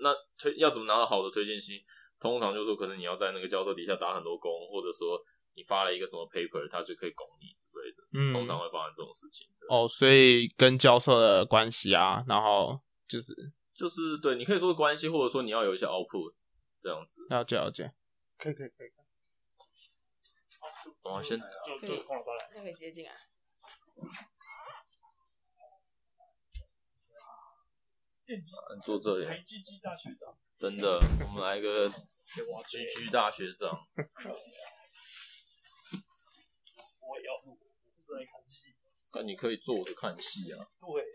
[0.04, 1.80] 那推要怎么拿到好的推荐信？
[2.20, 5.18] 通常就是说，可能你要在那个教授底下打很多工，或者说
[5.56, 8.04] 你发了一个什么 paper，他就可以拱你之类的。
[8.12, 9.48] 嗯，通常会发生这种事情。
[9.70, 12.78] 哦，所以跟教授的关系啊，然后
[13.08, 13.34] 就是。
[13.74, 16.34] 就是对，你可以说关系，或者说你要有一些 output
[16.84, 17.26] 这样子。
[17.30, 17.90] 了解了解，
[18.42, 18.92] 可以可以可以。
[21.04, 23.14] 好，我先就就空了来，那可以直接进来。
[28.26, 28.42] 你
[28.84, 29.26] 坐这里。
[29.26, 29.44] 台
[29.84, 30.36] 大学长。
[30.58, 33.70] 真的，我们来一个 GG 大学长。
[37.00, 38.76] 我也要录，我是来看戏。
[39.14, 40.66] 那你可以坐着看戏啊。
[40.80, 41.06] 对。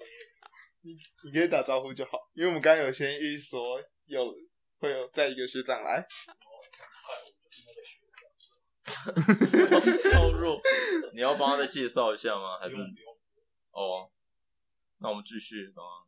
[0.83, 0.93] 你
[1.25, 4.33] 你可以打招呼就好，因为我们刚刚有先预说有
[4.79, 6.07] 会有再一个学长来。
[10.11, 10.61] 超弱，
[11.15, 12.59] 你要帮他再介绍一下吗？
[12.59, 12.77] 还是？
[13.73, 14.11] 哦，
[14.99, 16.07] 那我们继续刚刚。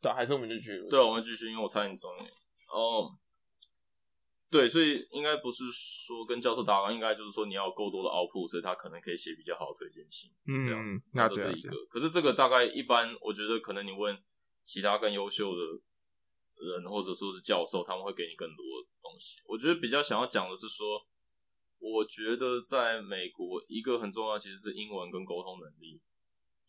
[0.00, 0.86] 对，还是我们继续。
[0.88, 2.24] 对，我们继续，因为我差点装你。
[2.68, 3.12] 哦，
[4.50, 11.00] 对，所以应该不是说跟教授打完，应该就是说你要有够多的 output，所以他可能可以写比较好的推荐信，嗯，这样子。
[11.12, 11.76] 那这是一个。
[11.90, 14.18] 可是这个大概一般，我觉得可能你问。
[14.62, 15.62] 其他更优秀的
[16.56, 19.40] 人，或者说是教授，他们会给你更多的东西。
[19.46, 21.00] 我觉得比较想要讲的是说，
[21.80, 26.00] 我觉得在美国一个很重要，其实是英文跟沟通能力，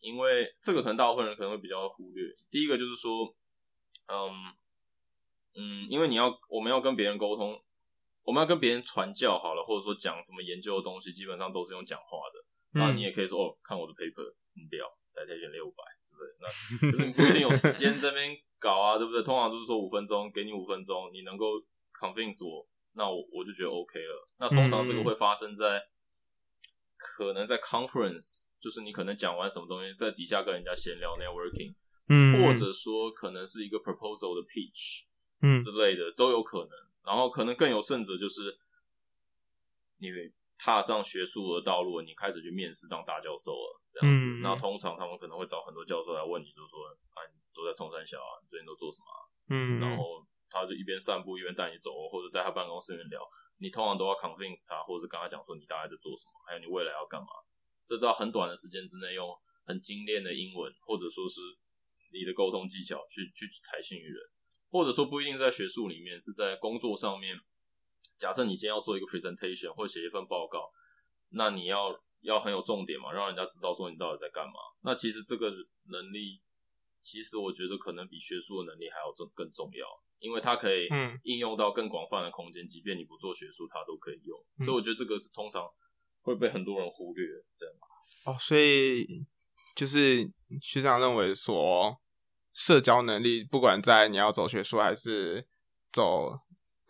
[0.00, 2.34] 因为这个可能大部分人可能会比较忽略。
[2.50, 3.34] 第一个就是说，
[4.08, 4.32] 嗯
[5.54, 7.62] 嗯，因为你要我们要跟别人沟通，
[8.24, 12.44] 我们要跟别人传教好了，或者说讲什么研究的东西，基本上都是用讲话的。
[12.74, 14.34] 那你也可以说哦，看我的 paper。
[14.54, 19.22] 很屌，citation 六百之类，那就是你不一定有时间这边搞啊，对不对？
[19.22, 21.58] 通常都是说五分钟，给你五分钟，你能够
[21.98, 24.28] convince 我，那我我就觉得 OK 了。
[24.38, 25.82] 那通常这个会发生在
[26.96, 31.74] 可能在 conference，就是你可能讲完什么东西，在底下跟人家闲聊 networking，
[32.08, 35.04] 嗯，或者说可能是一个 proposal 的 pitch，
[35.40, 36.70] 嗯之类的都有可能。
[37.04, 38.56] 然后可能更有甚者就是
[39.98, 40.08] 你
[40.56, 43.80] 踏上学术的道路，你开始去面试当大教授了。
[43.92, 48.40] 这样子，那、嗯、通常他们可能会找很多教授来问你，就说：“啊，你都在冲山小啊？
[48.40, 49.20] 你最近都做什么、啊？”
[49.52, 53.20] 嗯，然后他就一边散步一边带你走，或者在他办公室里面聊。
[53.58, 57.28] 你通常都要 convince 他，或者是跟他讲说你大概在做什么，还有你未来要干嘛。
[57.86, 59.26] 这都要很短的时间之内，用
[59.64, 61.40] 很精炼的英文，或者说是
[62.12, 64.20] 你的沟通技巧去去采信于人，
[64.70, 67.34] 或者说不一定在学术里面，是在工作上面。
[68.18, 70.70] 假设你今天要做一个 presentation 或写一份报告，
[71.30, 71.98] 那你要。
[72.22, 74.54] 要很有重点嘛，让人家知道说你到底在干嘛。
[74.82, 75.50] 那其实这个
[75.90, 76.40] 能力，
[77.00, 79.84] 其实我觉得可能比学术的能力还要重更重要。
[80.22, 80.88] 因为它可以
[81.24, 84.38] 应用到更广泛的空间，即便你不做学术，它都可以用。
[84.64, 85.68] 所以我觉得这个是通常
[86.22, 87.74] 会被很多人忽略，这样。
[88.24, 89.04] 哦，所以
[89.74, 90.30] 就是
[90.62, 92.00] 学长认为说，
[92.52, 95.44] 社交能力不管在你要走学术还是
[95.90, 96.38] 走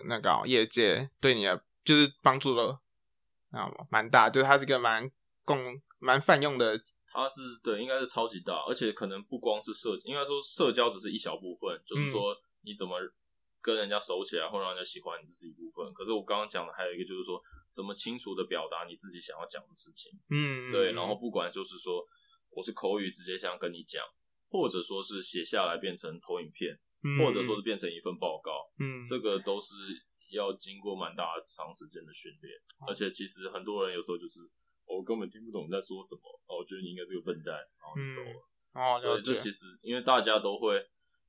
[0.06, 2.82] 那个业界，对你的就是帮助了
[3.50, 5.10] 啊蛮大，就是它是一个蛮
[5.44, 6.78] 共蛮泛用的。
[7.14, 12.98] 它是对，应该是超级大，而且可能不光是社，应该说社交只是一小部分，嗯、就是说你怎么
[13.62, 15.94] 跟人家熟起来，或让人家喜欢你，这是一部分。
[15.94, 17.40] 可是我刚刚讲的还有一个，就是说
[17.72, 20.10] 怎么清楚的表达你自己想要讲的事情。
[20.28, 20.92] 嗯，对。
[20.92, 22.04] 然后不管就是说
[22.50, 24.04] 我是口语直接想跟你讲，
[24.50, 29.74] 或者说是写下来变成投影片，嗯、或者说是变成一份报告，嗯，这个都是
[30.32, 32.52] 要经过蛮大的长时间的训练。
[32.82, 34.40] 嗯、而且其实很多人有时候就是。
[34.84, 38.36] 我根本听不懂你在说什么，哦，我觉得你应该是个笨蛋，然后就走了。
[38.74, 40.76] 嗯、哦，所以这其实因为大家都会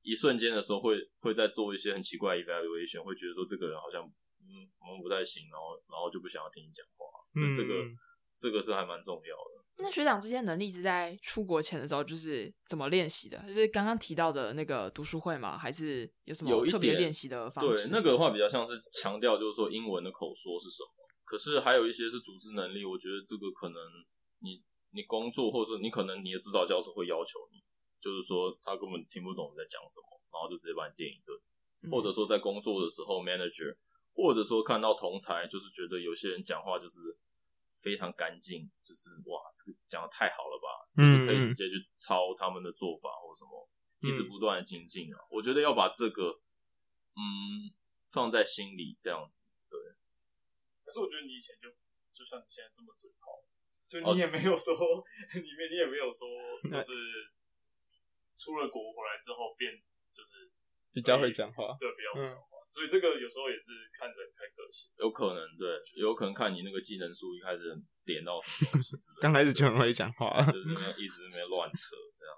[0.04, 7.04] 一瞬间的时候会会在做一些很奇怪的 evaluation，会觉得说这个人好像嗯我们不太行，然后然后就不想要听你讲话。
[7.34, 7.96] 所以这个、嗯、
[8.32, 9.64] 这个是还蛮重要的。
[9.78, 13.42] 那学长这些能力是在出国前的时候就是怎么练习的？
[13.48, 15.58] 就是刚刚提到的那个读书会吗？
[15.58, 17.88] 还是有什么特别练习的方式？
[17.88, 20.88] 对，那个的话比较像是强调，就是说英文的口说是什么。
[21.24, 23.82] 可是还有一些是组织能力，我觉得这个可能
[24.38, 24.62] 你
[24.92, 27.53] 你工作，或者是你可能你的指导教授会要求你，
[28.04, 31.32] 就是说他根本听不懂你在讲什么，然后就直接把你电一顿，
[31.88, 33.74] 嗯、或者说在工作的时候，manager，
[34.12, 37.16] 或者说看到同才，就是觉得有些人讲话就是
[37.72, 40.68] 非常干净，就是哇，这个讲的太好了吧，
[41.00, 43.66] 就是可以直接去抄他们的做法或什么，
[44.04, 45.16] 一直不断的精进啊。
[45.30, 46.38] 我觉得要把这个
[47.16, 47.72] 嗯
[48.10, 49.80] 放在心里，这样子对。
[50.84, 51.70] 可是我觉得你以前就
[52.12, 53.40] 就像你现在这么嘴炮，
[53.88, 54.76] 就你也没有说
[55.32, 56.28] 里 面，你也没有说
[56.68, 56.92] 就是
[58.36, 59.72] 出了国回来之后变
[60.12, 60.50] 就是
[60.92, 64.90] 比较会讲话，对，比较会讲话，所以这个有时候也是看着太可惜。
[64.98, 72.34] 有可能对，有可能看你那个技能书一开始点到什么东西， 刚开始就很会讲话，就是一直没有乱扯这样。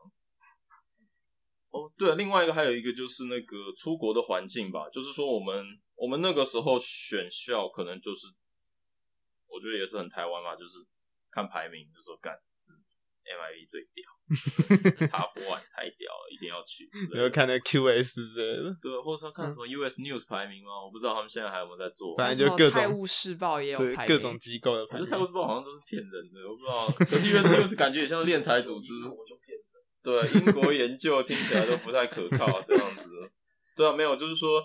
[1.70, 5.64] 哦，对，另外一个还有一个就是那个出国的环境吧，就是说我们。
[5.96, 8.26] 我们那个时候选校可能就是，
[9.46, 10.76] 我觉得也是很台湾嘛，就是
[11.30, 12.37] 看排名，就说干
[13.24, 14.04] ，MIB 最屌
[15.09, 16.89] ，Top One 太屌了，一定要去。
[17.12, 20.83] 然后看那 QS 之类的，对，或者说看什么 US News 排名吗？
[20.85, 22.17] 我不知道他们现在还有没有在做。
[22.17, 25.05] 反正就各种泰晤士报也有排名，各种机构的排名。
[25.05, 26.89] 我觉得泰晤士报好像都是骗人的，我不知道。
[27.07, 28.93] 可是 US News 感觉也像敛财组织，
[30.03, 33.11] 对，英国研究听起来都不太可靠，这样子。
[33.77, 34.62] 对啊，没有，就是说。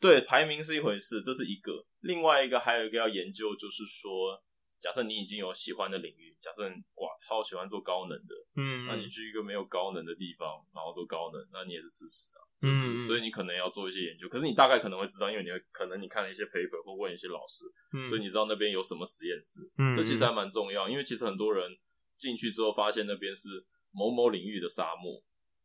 [0.00, 1.72] 对，排名是一回事，这是一个。
[2.02, 4.40] 另外一个还有一个要研究，就是说，
[4.80, 12.40] 假设你已经有喜欢的领域，假设哇超喜欢做高能的，嗯，那你去一个没有高能的地方，然后做高能，那你也是吃屎啊。
[12.60, 14.28] 就是，嗯，所以你可能要做一些研究。
[14.28, 19.60] 可是你大概可能会知道，因为你会可能你看了一些 paper 或问一些老师，嗯，所以你知道那边有什么实验室。
[19.78, 21.76] 嗯，这其实还蛮重要，因为其实很多人
[22.16, 25.22] 进去之后发现那边是某某领域的沙漠。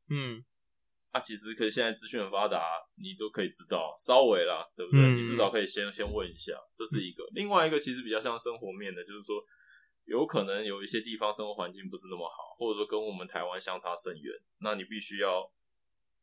[0.10, 0.44] 嗯。
[1.14, 2.60] 啊，其实可以，现在资讯很发达，
[2.96, 5.00] 你都可以知道，稍微啦，对不对？
[5.00, 7.24] 嗯、你至少可以先先问一下，这是一个。
[7.36, 9.40] 另外一个其实比较像生活面的，就是说，
[10.06, 15.50] 有可能有一些地方生活环境不是那么好，或者说跟我们台湾相差甚远，那你必须要，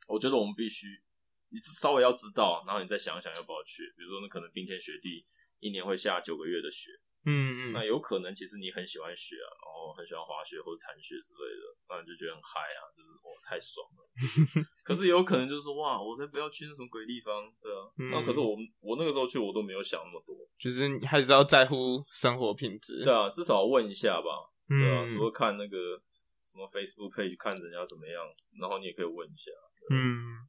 [0.06, 1.02] 我觉得我们必须，
[1.48, 3.92] 你稍微要知道，然后你再想想要不要去。
[3.96, 5.24] 比如说，那可能冰天雪地，
[5.60, 6.90] 一年会下九个月的雪，
[7.24, 13.10] 嗯嗯，那有可能其实你很喜欢雪啊，然后很喜欢滑雪或者铲雪之类的，那你就觉得很嗨啊，就是。
[13.42, 14.06] 太爽了，
[14.84, 17.90] 可是也有可能就是说，哇，我才不要去那种鬼地方，对啊。
[17.96, 25.08] 嗯、那可是我我那个时候去，我都没有想那么多，就是你还是要在乎生活品质，对啊，至少问一下吧，对啊。
[25.08, 26.00] 除了看那个
[26.42, 28.22] 什么 Facebook page 看人家怎么样，
[28.60, 29.50] 然后你也可以问一下，
[29.90, 30.46] 嗯。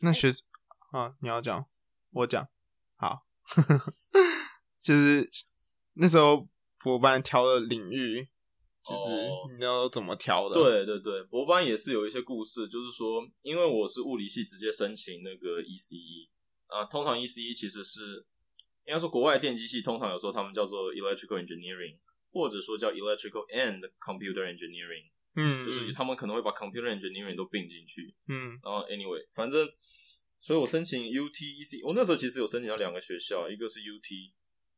[0.00, 0.32] 那学
[0.92, 1.64] 啊，你要讲，
[2.10, 2.48] 我讲，
[2.96, 3.26] 好，
[4.84, 5.28] 就是
[5.94, 6.46] 那时候
[6.78, 8.28] 博班挑的领域。
[8.86, 10.54] 就是你要怎么挑的？
[10.54, 16.28] 对对对，博班也是有一些故事，就是说，因为我是物理系，直接申请那个 ECE
[16.66, 16.84] 啊。
[16.84, 18.26] 通常 ECE 其实是
[18.84, 21.96] 应该说国外电机系，通常有时候他们叫做 Electrical Engineering，
[22.30, 25.08] 或者说叫 Electrical and Computer Engineering。
[25.36, 28.14] 嗯，就是他们可能会把 Computer Engineering 都并进去。
[28.28, 29.66] 嗯，然后 Anyway，反正，
[30.42, 34.32] 所以我申请 UTEC，我那时候其实有申请到两个学校，一个是 UT，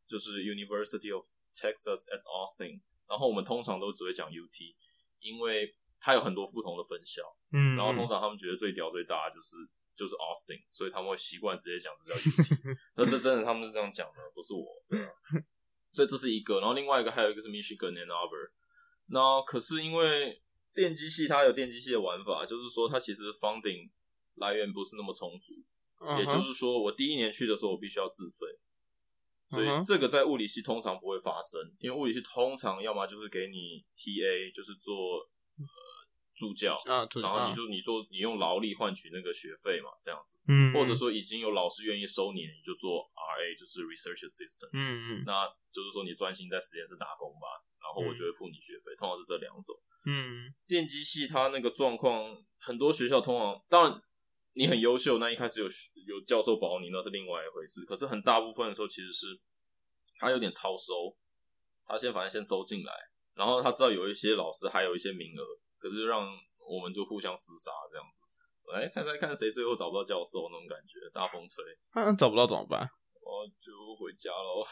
[0.07, 2.81] 就是 University of Texas at Austin。
[3.09, 4.75] 然后我们通常都只会讲 UT，
[5.21, 7.23] 因为它有很多不同的分校。
[7.53, 9.57] 嗯，然后通常他们觉得最屌最大就是
[9.95, 12.77] 就是 Austin，所以他们会习惯直接讲这叫 UT。
[12.97, 14.67] 那这真的他们是这样讲的，不是我。
[14.89, 15.11] 对啊。
[15.93, 18.51] 所以这是一个，然后另外一个还有一个是 Michigan and Arbor。
[19.07, 20.43] 那可是因为
[20.75, 23.89] 电机系它有电机系的玩法，就是说它其实 funding
[24.35, 25.55] 来源不是那么充足。
[26.01, 28.47] 嗯、也就是说，我第一年去的时候，我必须要自费。
[29.49, 35.19] 所以这个在物理系通常不会发生，因为物理系通常要么就是给你 TA，就是做
[35.57, 35.65] 呃
[36.35, 47.47] 助教，啊，然后你就你做你用劳力换取那个学费嘛，这样子，嗯，或者说已经有老师愿意收你，你就做 RA，就是 Research Assistant，嗯嗯，那就是说你专心在实验室打工吧，
[47.79, 49.77] 然后我就会付你学费，通常是这两种，
[50.07, 54.03] 嗯，电机系它那个状况，很多学校通常当然。
[54.57, 55.67] 你很优秀，那一开始有
[56.07, 57.85] 有教授保你，那是另外一回事。
[57.85, 59.27] 可是很大部分的时候，其实是
[60.19, 61.15] 他有点超收，
[61.87, 62.93] 他先反正先收进来，
[63.35, 65.45] 然后他知道有一些老师还有一些名额，
[65.79, 66.27] 可是让
[66.67, 68.23] 我们就互相厮杀这样子。
[68.73, 71.63] 来猜猜看谁最后找不到教授那种感觉，大风吹。
[71.95, 72.89] 那找不到怎么办？
[73.21, 74.65] 我就回家喽。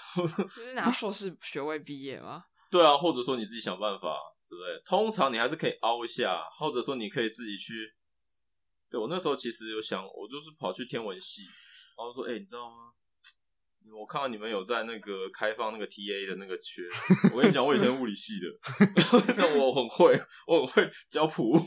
[0.49, 2.43] 就是拿硕士学位毕业吗？
[2.73, 4.81] 对啊，或者说你自己想办法之类。
[4.87, 7.95] 通常你还是可以凹一下，或者说你可以自己去。
[8.95, 11.43] 对，我那时候其实有想，我就是跑去天文系，
[11.99, 12.77] 然后说：“哎、你知道吗？
[13.93, 16.83] 我看到你们有在那个开放那个 TA 的那个缺。
[17.33, 18.47] 我跟你讲，我以前物理系的，
[19.37, 20.17] 那我很会，
[20.47, 21.59] 我很会教普物，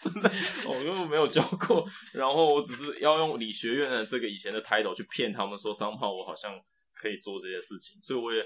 [0.00, 0.28] 真的，
[0.66, 1.88] 我根本没有教过。
[2.12, 6.60] 然后我只是要用理学院的这个以前的 title 去骗他们说，somehow 我好像
[6.92, 8.44] 可以做这些事情，所以我也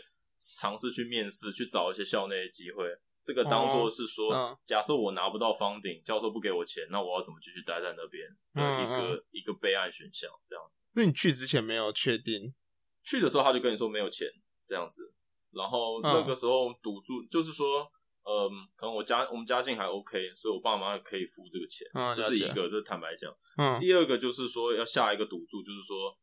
[0.59, 2.85] 尝试去面试，去找一些校内的机会。”
[3.27, 8.25] 这个当做是说，假设我拿不到 funding，教授不给我钱，那我要怎么继续待在那边？
[8.55, 10.79] 嗯、一个、嗯、一个备案选项这样子。
[10.95, 12.55] 那你去之前没有确定？
[13.03, 14.29] 去的时候他就跟你说没有钱
[14.65, 15.13] 这样子，
[15.51, 17.91] 然后那个时候赌注、嗯、就是说，
[18.23, 23.35] 嗯，可能我家我们家境还 OK，所以我爸妈可以付这个钱，嗯、这是一个，这是坦白讲。
[23.57, 23.81] 嗯。
[23.81, 26.17] 第二个就是说要下一个赌注，就是说，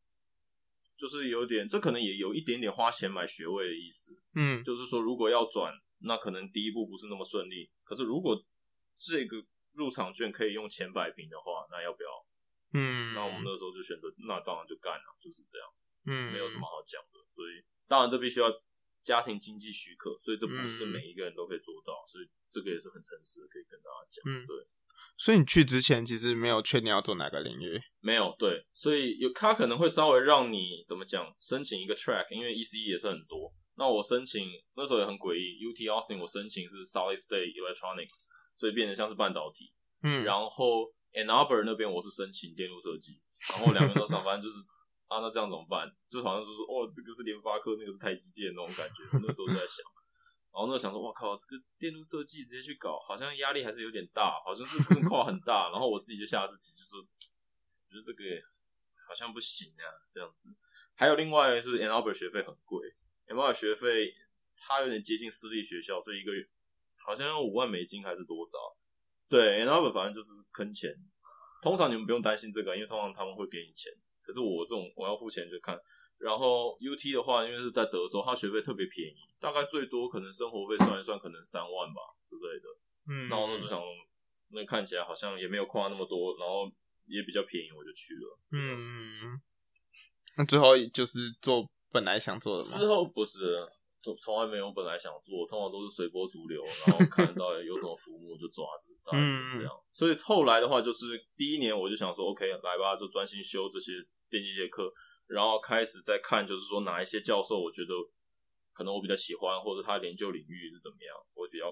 [0.96, 4.18] 就是有点，这可能也有一点点花钱买学位的意思。
[4.34, 5.70] 嗯，就是说如果要转。
[5.98, 8.36] 那可能第一步不是那么顺利，可是如果
[8.96, 12.08] 这个入场券可以用钱摆平的话，那要不要？
[12.74, 15.68] 嗯，那我们那时候就选择，那当然就干了，就是这样。
[16.06, 17.20] 嗯，没有什么好讲的。
[17.28, 18.50] 所以当然这必须要
[19.02, 24.24] 家庭经济许可，所以这不是每一个人都可以做到，所以这个也是很诚实的，可以跟大家讲。
[24.26, 24.66] 嗯，对。
[25.16, 27.80] 所以你去之前其实没有确定要做哪个领域？
[28.00, 28.66] 没有，对。
[28.72, 33.54] 所以有他可能会稍微让你怎么讲，申请一个 track，因为 ECE 也是很多。
[33.76, 39.72] 那我申请那时候也很诡异，UT Austin 我申请是 Solid State Electronics，所以变得像是半导体。
[40.02, 43.20] 嗯，然后 Ann Arbor 那边我是申请电路设计，
[43.50, 44.60] 然后两边都上班， 就是
[45.08, 45.90] 啊，那这样怎么办？
[46.08, 49.02] 就好像是说，哦，这个是联发科，那个是台积电那种感觉。
[49.14, 49.82] 那时候就在想，
[50.54, 55.70] 然后那时候想说，哇靠，这个电路设计直接去搞，好像压力还是有点大，好像这个跨很大。
[55.72, 57.02] 然后我自己就吓自己，就说，
[57.88, 58.22] 觉得这个
[59.08, 60.48] 好像不行啊，这样子。
[60.94, 62.80] 还有另外是 Ann Arbor 学费很贵。
[63.28, 64.12] 有没有学费？
[64.56, 66.40] 它有点接近私立学校，所以一个月
[67.04, 68.56] 好像要五万美金还是多少？
[69.28, 70.94] 对，然后反正就是坑钱。
[71.60, 73.92] 通常你们不用担心这个，因为通常他们会给你钱。
[74.22, 75.76] 可是我这种我要付钱就看。
[76.18, 82.68] 然后 UT 的话，因为是在德州，它学费特别便宜，大概最多可能生活费算一算，可能三万吧之类的。
[83.10, 83.82] 嗯，那我那时候想，
[84.50, 86.70] 那看起来好像也没有花那么多，然后
[87.06, 88.38] 也比较便宜，我就去了。
[88.52, 89.42] 嗯，
[90.36, 91.68] 那最后就是做。
[91.94, 92.76] 本来想做的吗？
[92.76, 93.64] 之后不是，
[94.02, 99.70] 从从来没有本来想做，通常都是随波逐流，然后看到有什么浮木就抓着，大概是这样。
[99.92, 103.92] 所以后来的话，就是第一年我就想说，OK，来吧，就专心修这些
[104.28, 104.92] 电机系课，
[105.28, 107.94] 然后开始在看，就是说哪一些教授我觉得
[108.72, 111.70] 可能我比较喜欢，或者他研究领域是怎么样，我比较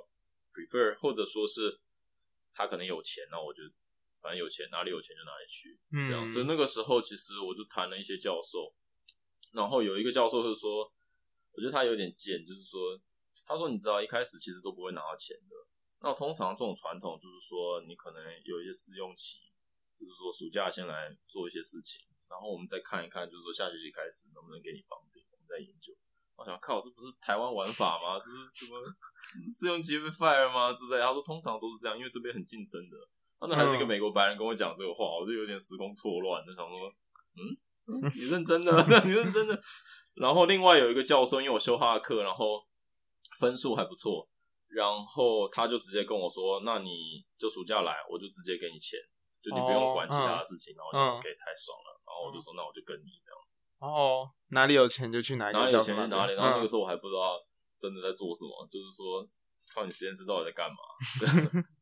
[0.54, 1.80] prefer，或者说是
[2.54, 3.60] 他可能有钱，那我就
[4.22, 6.28] 反正有钱，哪里有钱就哪里去，这样。
[6.28, 8.72] 所以那个时候其实我就谈了一些教授。
[9.52, 10.82] 然后有一个教授是说，
[11.52, 12.98] 我觉得他有点贱，就是说，
[13.46, 15.56] 他说你知道一开始其实都不会拿到钱的。
[16.00, 19.38] 那通常这种传统就是说，你可能有一些试用期，
[19.94, 25.94] 就是说暑假先来做一些事情，然后我们再看一看，就是说下学期开始能不能给你房顶，我们再研究。
[26.34, 28.18] 我想靠，这不是台湾玩法吗？
[28.18, 28.80] 这是什么
[29.46, 30.72] 试用期被 fire 吗？
[30.72, 30.98] 之类。
[30.98, 32.96] 他说通常都是这样，因为这边很竞争的。
[33.46, 36.88] 那还是一个美国白人跟我讲这个话，我就有点时空错乱，就想说，
[37.36, 37.54] 嗯。
[38.14, 38.72] 你认真的，
[39.04, 39.60] 你认真的。
[40.14, 42.62] 然后另外有一个教授，因为我修他的课，然后
[43.38, 44.28] 分数还不错，
[44.68, 49.00] 然后他就直接跟我说：“那你就暑假来，我就直接给你钱，
[49.42, 56.34] 就你不用管其他的事情。”然后就给太爽了，然后我就说：“那我就跟你这样子。”哦，哪里有钱就去哪里，哪里有钱去哪里。
[56.34, 57.40] 然后那个时候我还不知道
[57.80, 59.26] 真的在做什么，就是说
[59.74, 60.76] 靠你实验室到底在干嘛。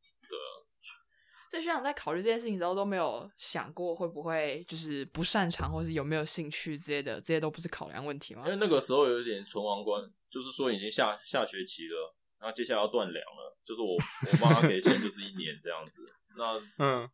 [1.50, 8.42] 所以学长在考虑这件事情的时候都没有想过会不会就是不擅长，或是有没有兴趣之类的，这些都不是考量问题吗？
[8.44, 16.08] 因为那个时候有点存亡观，就是说已经下下学期了，然后接下来要断粮了，就是我我妈给钱就是一年这样子。
[16.36, 17.10] 那 嗯，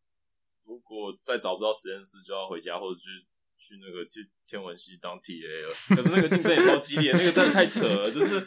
[0.67, 3.09] 如果再找不到实验室，就要回家或者去
[3.57, 5.75] 去那个去天文系当 TA 了。
[5.97, 8.47] 可是那个竞争也超激烈，那个真的太扯了，就是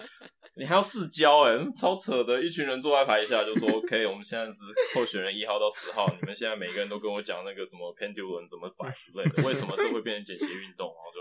[0.55, 4.57] 你还要试教哎，超扯的，一群人坐在台下就说 OK，我们现在是
[4.95, 11.19] 候选人一号到十号，你们现在每个人都跟我讲那个什么 pendulum 怎么摆之类的，为什么这会变成简谐运动，然后就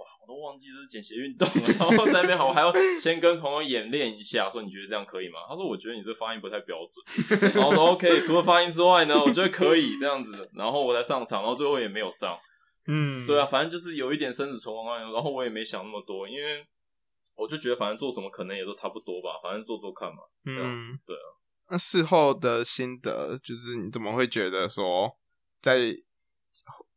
[0.00, 0.28] 哇，我。
[0.28, 5.38] 都忘记这是简谐运动了，然后在那边好，我还要先跟朋友演练一下，说你觉得这样可以吗？
[5.48, 12.38] 他说我觉得你这发音不太标准，然后说 OK，除了发音之外呢，我觉得可以这样子，然后我才上场，然后最后也没有上，
[12.88, 16.62] 嗯，对啊，反正就是有一点生死存亡，然后我也没想那么多，因为
[17.38, 21.22] 我就觉得反正做什么可能也都差不多吧，反正做做看嘛，这样子，嗯、对啊。
[21.70, 25.16] 那事后的心得就是你怎么会觉得说
[25.62, 25.96] 在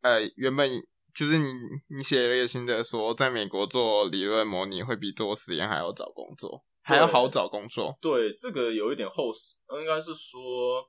[0.02, 0.68] 呃原本。
[1.14, 1.52] 就是你，
[1.94, 7.94] 你写了一个心得说，在美国做理论模拟会比做实验还要找工作，还要好找工作。
[8.00, 10.82] 对，这个有一点后实，应该是说，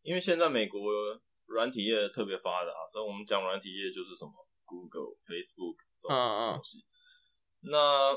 [0.00, 0.80] 因为现在美国
[1.44, 4.32] 软体业特别发达，所以我们讲软体业就是什么
[4.64, 6.78] Google、Facebook 这种东西。
[6.78, 7.70] 嗯嗯。
[7.70, 8.14] 那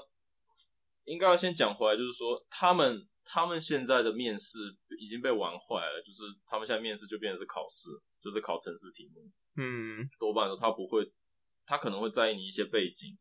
[1.11, 4.59] 应该要先讲回来，就是说他们他们现在的面试
[4.99, 7.89] 已经被玩坏了，就是他们现在面试就变成是考试，
[8.21, 9.29] 就是考城市题目。
[9.57, 11.11] 嗯，多半说他不会。
[11.63, 13.15] 他可能会在意你一些背景，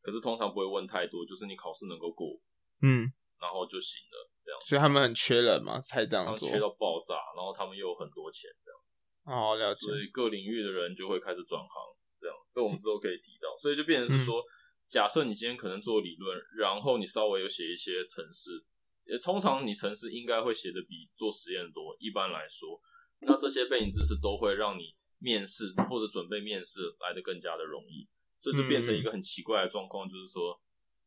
[0.00, 2.38] 可是通常不会问太多，就是你考试能够过，
[2.82, 4.60] 嗯，然后就行了，这样。
[4.68, 6.46] 所以他们很缺人嘛，才这样做。
[6.46, 8.78] 缺到爆炸，然后他们又有很多钱，这样。
[9.24, 9.80] 哦，了解。
[9.86, 11.82] 所以各领域的人就会开始转行，
[12.20, 12.36] 这样。
[12.52, 13.56] 这我们之后可以提到。
[13.58, 14.46] 所以就变成是说，嗯、
[14.88, 18.64] 假设你今天可能做理论，然后你稍微有写一些程式，
[19.04, 21.96] 也通常你程式应该会写的比做实验多。
[21.98, 22.80] 一般来说，
[23.20, 24.94] 那这些背景知识都会让你。
[25.18, 28.06] 面试或者准备面试来的更加的容易，
[28.36, 30.60] 所以就变成一个很奇怪的状况，就是说，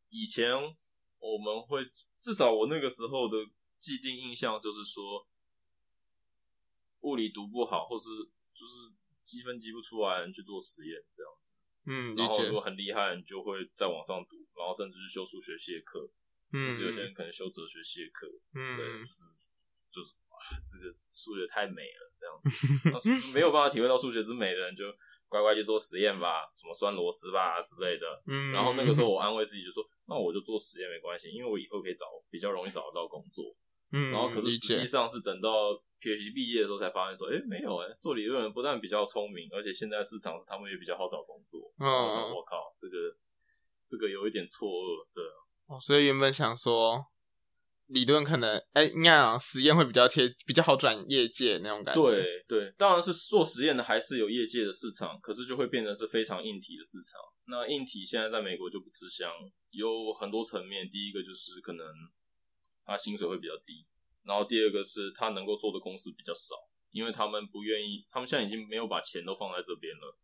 [0.10, 0.52] 以前
[1.20, 1.86] 我们会
[2.20, 3.38] 至少我那个时候的
[3.78, 5.28] 既定印象就是说，
[7.02, 8.10] 物理读不好，或是
[8.52, 8.92] 就是
[9.24, 11.54] 积分积不出来，人去做实验这样子。
[11.86, 16.08] 嗯，然后如果很厉害，你就会再往上读，然后甚至是修数学系的课，
[16.54, 18.28] 嗯，就是有些人可能修哲学系课
[18.62, 19.24] 之类的，就是
[19.92, 22.06] 就是哇，这个数学太美了。
[22.20, 22.52] 这样子，
[23.08, 24.84] 那 没有办法体会到数学之美的人，就
[25.30, 28.04] 乖乖去做实验吧，什么钻螺丝吧之类的。
[28.28, 33.56] 嗯，然后那个时候 我安慰自己就说，那我就做实验没关系，因为我以后可以找比较容易找得到工作。
[33.92, 41.72] 嗯，然后可是实际上是等到 PhD 毕业的时候才发现说，哎，没有哎，做理论不但比较聪明，而且现在市场是他们也比较好找工作。
[41.80, 42.96] 嗯，我靠，这个
[43.86, 45.24] 这个有一点错愕，对。
[45.68, 47.06] 哦，所以原本想说。
[47.90, 52.00] 理论可能，哎、欸，应该讲实验会比较贴，比较好转业界那种感觉。
[52.00, 57.20] 对对，当然是做实验的还是有业界的市场，可是就会变成是非常硬体的市场。
[57.48, 59.32] 那硬体现在在美国就不吃香，
[59.72, 60.88] 有很多层面。
[60.88, 61.84] 第一个就是可能
[62.90, 63.86] 他薪水会比较低，
[64.24, 66.56] 然后第二个是他能够做的公司比较少，
[66.92, 70.18] 因为他们不愿意，他们现在已经没有把钱都放在这边了。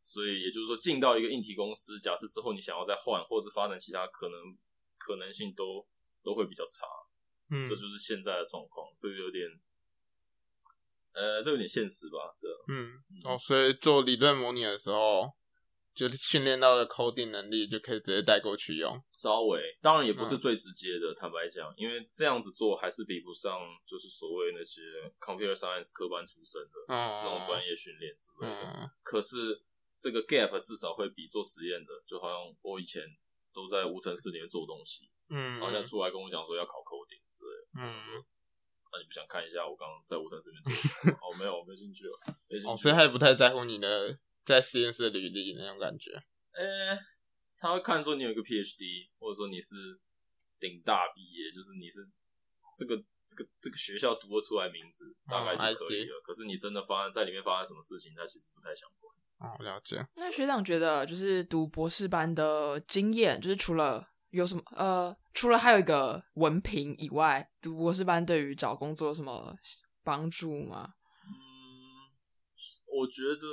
[0.00, 4.58] 所以也就是说，进到一个硬体公司，假设之后你想要再换或者发展其他可能
[4.98, 5.86] 可能性都
[6.24, 6.86] 都会比较差。
[7.50, 9.46] 嗯，这就是现在的状况，这个有点，
[11.12, 12.34] 呃，这有点现实吧？
[12.40, 15.32] 对，嗯，哦，所以做理论模拟的时候，
[15.94, 19.00] 就训练到的 coding 能力就可以直接带过去用。
[19.12, 24.80] 稍微，当然也不是最直接的，嗯、坦白讲，因为这样子做还是比不上，就是所谓那些
[25.20, 28.62] computer science 科班出身的那种专业训练之类的。
[28.62, 29.62] 嗯、可是
[29.98, 33.02] 这个 gap 至少会比做实验的，就好像我以前
[33.52, 37.20] 都在无尘室里面做东西，嗯，好像出来跟我讲说要考 coding。
[37.74, 38.22] 嗯，
[38.92, 41.10] 那你不想看一下我刚刚在无尘室里面做？
[41.24, 42.12] 哦，没有，我没兴趣了，
[42.48, 42.72] 没兴趣。
[42.72, 46.10] 哦，所以他也不太在乎你的在实验室履历那种感觉。
[46.52, 46.98] 呃、欸，
[47.58, 49.74] 他会看说你有一个 PhD，或者说你是
[50.58, 52.00] 顶大毕业，就是你是
[52.76, 56.16] 这个这个这个学校读得出来名字，大概就可以了。
[56.16, 59.14] 哦、可是你真的发生在里面发生什么事情，他其实不太想管。
[59.38, 60.06] 哦，了解。
[60.16, 64.08] 那学长觉得，就是读博士班的经验，就是除了。
[64.32, 69.54] 有什么呃，除了还有一个文凭以外，读博士班对于找工作有什么
[70.02, 70.94] 帮助吗？
[71.26, 72.08] 嗯，
[72.86, 73.46] 我觉得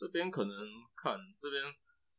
[0.00, 0.56] 这边可能
[0.96, 1.62] 看这边，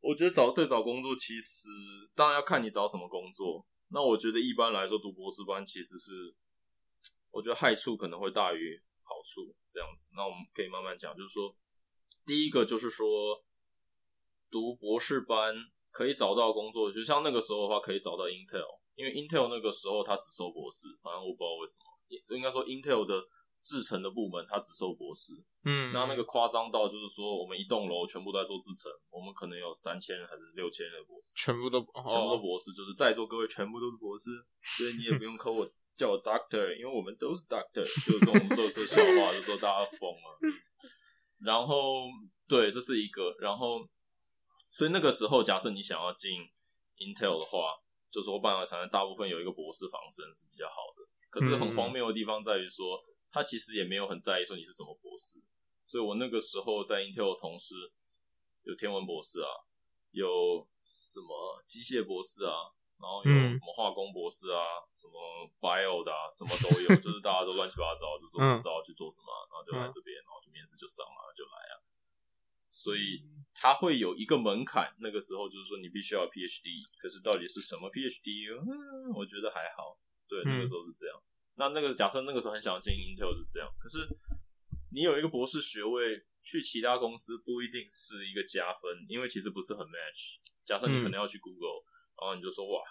[0.02, 1.68] 我觉得找对找工作其实
[2.14, 3.66] 当然要看你找什么工作。
[3.90, 6.36] 那我觉得一般来说读博士班其实是，
[7.32, 10.10] 我觉得害处可能会大于好处这样子。
[10.16, 11.56] 那我们可以慢慢讲，就是说，
[12.26, 13.44] 第一个就是说
[14.52, 15.56] 读博士班。
[15.94, 23.22] 可以找到工作，就像那个时候的话，可以找到 Intel，因为 Intel 那个时候他只收博士，反正我不知道为什么，应该说 Intel 的
[23.62, 25.34] 制成的部门他只收博士，
[25.64, 34.32] 嗯，那那个夸张到就是说，我们一栋楼全部都在做制成，我们可能有三千还是六千人的博士，全部都、哦、全部都博士，就是在座各位全部都是博士，
[34.78, 40.40] 所以你也不用扣我 叫我 Doctor，因为我们都是 Doctor，就是这种乐色笑话，就说大家疯了。
[41.46, 42.08] 然后
[42.48, 43.88] 对，这是一个，然后
[44.72, 46.42] 所以那个时候，假设你想要进
[46.98, 47.78] Intel 的话，
[48.10, 51.06] 就说半导体产业大部分有一个博士防身是比较好的。
[51.30, 53.00] 可是很荒谬的地方在于说，
[53.32, 55.40] 他其实也没有很在意说你是什么博士。
[55.86, 57.76] 所以我那个时候在 Intel 的同事
[58.64, 59.50] 有天文博士啊，
[60.12, 62.54] 有什么机械博士啊。
[63.02, 65.18] 然后有什么化工博士啊，嗯、什么
[65.58, 71.82] bio 的啊，什么都有， 就是大家都乱七八糟，就说不知道去做什么，嗯、然后就来这边，然后就面试就上了，就来啊。
[72.70, 73.26] 所以
[73.56, 78.54] 他会有一个门槛，那个时候就是说你必须要 PhD，可是到底是什么 PhD？
[78.54, 79.98] 嗯，我觉得还好。
[80.30, 81.18] 对，那个时候是这样。
[81.18, 81.26] 嗯、
[81.56, 84.08] 那那个假设那个时候很想进 Intel 是这样，可是
[84.92, 90.38] 你有一个博士学位，去其他公司不一定是一个加分，因为其实不是很 match。
[90.64, 91.84] 假设你可能要去 Google。
[91.86, 91.90] 嗯
[92.22, 92.84] 然后你就说哇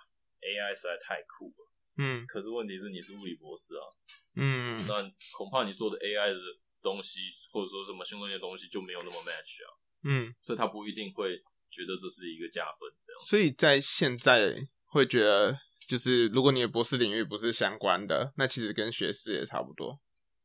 [0.43, 3.87] ，AI 实在太酷了，嗯，可是问题是你是物理博士啊，
[4.35, 6.41] 嗯，那恐怕你做的 AI 的
[6.83, 7.21] 东西
[7.53, 9.71] 或者说什么相关的东西就没有那么 match 啊，
[10.03, 11.37] 嗯，所以他不一定会
[11.71, 13.23] 觉得这是一个加分这样。
[13.25, 15.57] 所以在现在会觉得，
[15.91, 19.99] 就是如果你的博士领域不是相关的，那其实跟学士也差不多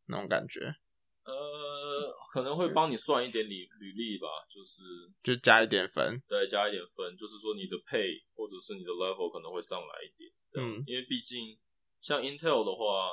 [0.08, 0.74] 那种感觉。
[1.24, 1.34] 呃，
[2.34, 4.82] 可能会帮你算一点履履历吧，就是
[5.22, 11.56] 就加一点分，对，加一点分，就是说你的 pay 或者是你的 level 可能会上来一点，这样，嗯，因为毕竟
[12.02, 13.10] 像 Intel 的话，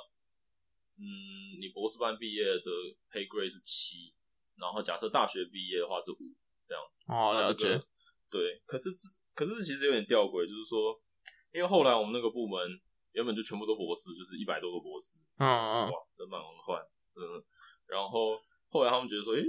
[0.96, 2.70] 嗯，你博士班毕业的
[3.12, 4.14] pay grade 是七，
[4.56, 6.32] 然后假设大学毕业的话是五，
[6.64, 7.02] 这样子。
[7.08, 7.78] 哦，了解。
[8.30, 10.98] 对，可是这可是其实有点吊诡，就是说，
[11.52, 12.58] 因为后来我们那个部门
[13.12, 16.80] 原本就全部都博士，就是一百多个博士，嗯嗯，哇，人满为患，
[17.12, 17.44] 真的。
[17.86, 19.44] 然后后来他们觉得说，诶，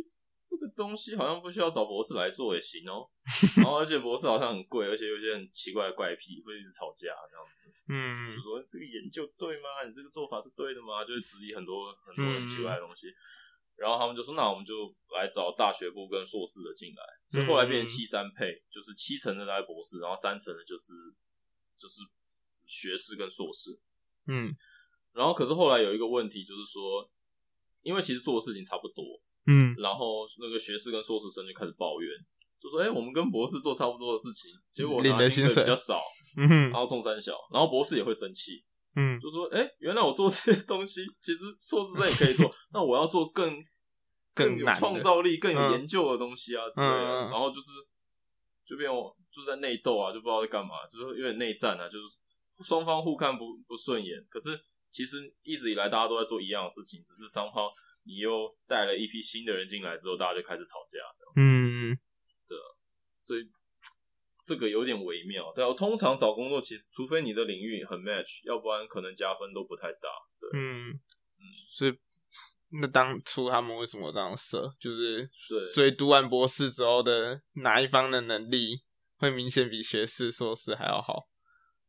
[0.45, 3.07] 这个东西好像不需要找博士来做也行哦。
[3.55, 7.71] 然后而且博士好像很贵，而且有些很奇怪的怪癖，会一直吵架这样子。
[7.87, 9.87] 嗯，就说这个研究对吗？
[9.87, 11.03] 你这个做法是对的吗？
[11.03, 13.07] 就会质疑很多很多很奇怪的东西。
[13.75, 17.03] 然后他们就说，那我们就来找大学部跟硕士的进来。
[17.25, 20.93] 所以后来变成七三配，就是七成的在博士，然后三成的就是
[21.77, 22.01] 就是
[22.65, 23.79] 学士跟硕士。
[24.27, 24.55] 嗯，
[25.13, 27.09] 然后可是后来有一个问题，就是说。
[27.83, 29.03] 因为其实做的事情差不多，
[29.45, 32.09] 嗯，然后那个学士跟硕士生就开始抱怨，
[32.57, 36.01] 就说：“哎，我们跟博士做差不多的事情，结果领的薪水比较少，
[36.37, 38.63] 然后冲三小，然后博士也会生气，
[38.95, 43.53] 嗯，就说：哎，原来我做这些东西，其实硕士生也可以做，那我要做更
[44.33, 47.67] 更有创造力、更有研究的东西啊之类的，然后就是
[48.65, 52.05] 就变我就在内斗啊，就不知道在干嘛，就是有点内战啊，就是
[52.63, 54.59] 双方互看不不顺眼，可是。
[54.93, 57.67] 其实一直以来大家都在做一样的事情，只是 somehow
[58.03, 60.99] 你又带了一批新的人进来之后，大家就开始吵架。
[61.35, 61.97] 嗯，
[62.47, 62.55] 对，
[63.19, 63.41] 所以
[64.45, 65.51] 这个有点微妙。
[65.55, 70.09] 对，我通常找工作，其实除非你的领域很 match，要不然可能加分都不太大。
[70.39, 71.97] 对，嗯嗯，所以
[72.79, 74.71] 那当初他们为什么这样设？
[74.79, 78.83] 就是对，所以读完博士之后的哪一方的能力
[79.23, 81.29] 会明显比学士、硕士还要好？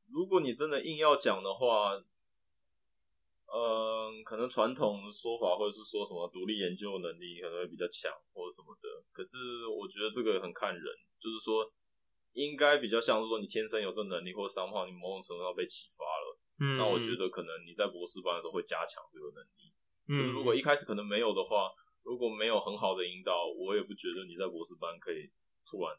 [0.07, 2.01] 如果你真的硬要讲的话。
[3.55, 8.89] 嗯，可能传统的说法，或者是说什么独立研究能力可能会比较强，或者什么的。
[9.13, 10.83] 可是我觉得这个很看人，
[11.21, 11.63] 就是说
[12.33, 16.27] 应该比较像是说你天生有这能力，或者商况你某种程度上被启发了。
[16.59, 19.71] 嗯，那我觉得可能你在博士班的时候会加强这个能力。
[20.11, 21.71] 嗯，如果一开始可能没有的话，
[22.03, 25.31] 如果没有很好的引导，我也不觉得你在博士班可以
[25.63, 25.95] 突然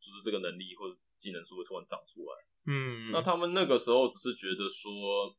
[0.00, 2.32] 就是这个能力或者技能是会突然长出来。
[2.66, 5.36] 嗯，那他们那个时候只是觉得说。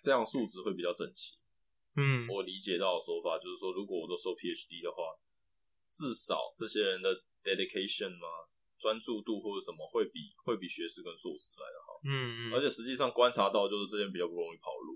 [0.00, 1.34] 这样数值会比较整齐。
[1.96, 5.10] 嗯，我理解到的说法就是说，如果我都收 PhD 的话，
[5.88, 7.10] 至少这些人的
[7.42, 8.46] dedication 嘛，
[8.78, 11.98] 专注度或者什么会比会比学士跟硕士来的好。
[12.06, 12.54] 嗯嗯。
[12.54, 14.94] 而且实际上观察到，就是这些比较不容易跑路，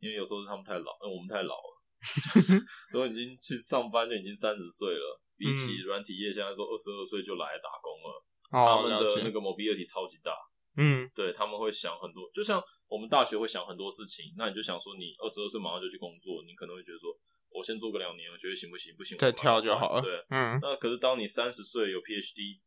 [0.00, 1.72] 因为有时候是他们太老，因为我们太老了，
[2.36, 2.60] 就是
[2.92, 8.21] 都已经去上班就已经三十岁了，比起软体业现在说二十二岁就来打工了，
[8.52, 10.36] 他们的那个 mobility 超级大。
[10.76, 17.12] 嗯，对，他们会想很多，就像我们大学会想很多事情，那你就想说，你二十二岁马上就去工作，你可能会觉得说，
[17.50, 18.96] 我先做个两年，我觉得行不行？
[18.96, 20.00] 不行，再跳就好了。
[20.00, 20.58] 对，嗯。
[20.62, 22.60] 那可是当你三十岁有 PhD，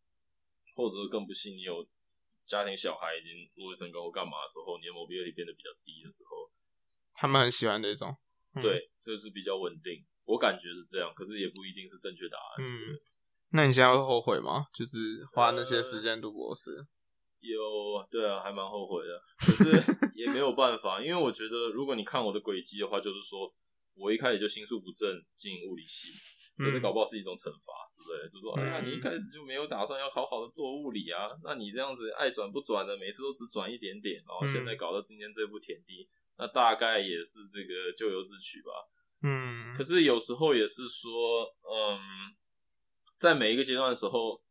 [0.75, 1.81] 或者是更不幸你有
[2.45, 6.51] 家庭小孩已经入学生跟我干嘛的时候，你的 mobility 变得比较低的时候，
[7.15, 8.15] 他们很喜欢这种。
[8.53, 12.63] 嗯、对，这是比较稳定，我感觉是这样，可是也不一定是正确答案。
[12.63, 12.93] 嗯。
[13.55, 14.65] 那你现在会后悔吗？
[14.75, 16.71] 就是花那些时间读博士？
[16.71, 16.85] 呃
[17.39, 17.61] 有，
[18.11, 19.81] 对啊，还蛮后悔的，可是
[20.13, 23.47] 也没有办法，因为我觉得，如果你看我的轨迹的话，就是说
[23.95, 26.09] 我一开始就心术不正进物理系，
[26.57, 38.71] 可是搞不好是一种惩罚之类的，就说，哎呀，你一开始就没有打算要好好的做物理啊，那你这样子爱转不转的，每次都只转一点点，然后现在搞到今天这步田地，那大概也是这个咎由自取吧。
[39.21, 41.97] 嗯，可是有时候也是说，嗯，
[43.17, 44.41] 在每一个阶段的时候，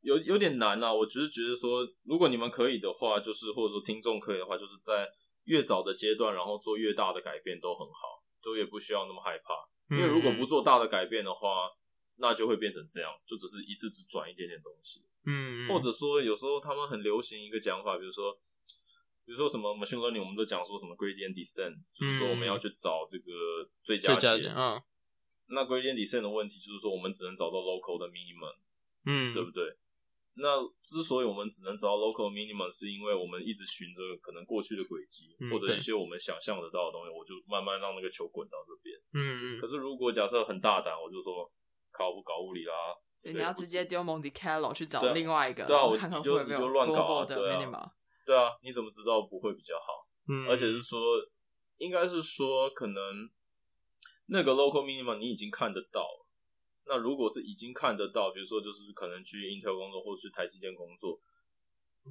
[0.00, 0.92] 有有点难啊。
[0.92, 5.08] 我只是觉得说，如果你们可以的话，就是或者说听众可以的话，就是在
[5.44, 9.54] 越早的阶段，然后做越大的改变都很好，就也不需要那么害怕。
[9.94, 11.68] 因为如果不做大的改变的话，
[12.16, 15.02] 那就会变成这样，就只是一次只转一点点东西。
[15.26, 18.32] 嗯，或者说有时候他们很流行一个讲法，比如说，
[19.24, 24.48] 比如说什么 machine learning，我们都讲说什么 gradient descent，就是说我们要去找这个最佳解。
[24.54, 24.80] 嗯，
[25.48, 28.54] 那 gradient descent 的问题就是说，我们只能找到 local 的 minimum，
[29.06, 29.64] 嗯，对不对？
[30.36, 38.96] 那之所以我们只能找到 local minimum，是因为我们一直循着可能过去的轨迹，嗯、或者一些我们想象得到的东西，我就慢慢让那个球滚到这边。
[39.14, 39.60] 嗯嗯。
[39.60, 41.50] 可是如果假设很大胆，我就说。
[41.96, 42.74] 考不搞物理啦，
[43.20, 47.88] 所以你要直接丢 Monte Carlo 去找另外一个，对啊，我看看会不会没有 global 的 minimum。
[48.26, 50.04] 对啊，你怎么知道不会比较好？
[50.28, 50.98] 嗯，而且是说，
[51.76, 53.30] 应该是说，可能
[54.26, 56.06] 那个 local minimum 你已经看得到。
[56.86, 61.18] 那如果是已经看得到，比如说就是可能去 Intel 工作或者去台积电工作，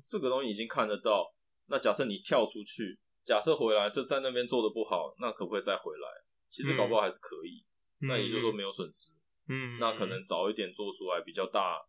[0.03, 1.33] 这个东西已经看得到。
[1.67, 6.07] 那假设你跳出去，假设回来就在那边做的不好，那可不可以再回来？
[6.49, 7.63] 其实搞不好还是可以。
[8.01, 9.13] 嗯、那也就是说没有损失。
[9.47, 11.79] 嗯，那可能早一点做出来比较大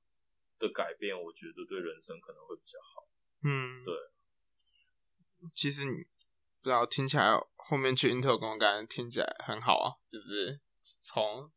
[0.59, 3.09] 的改变，我觉得对人生可能会比较好。
[3.43, 3.95] 嗯，对。
[5.55, 6.05] 其实你
[6.65, 11.53] 不知道，听起来后面去 Intel 工作感觉听起来很好啊，就是从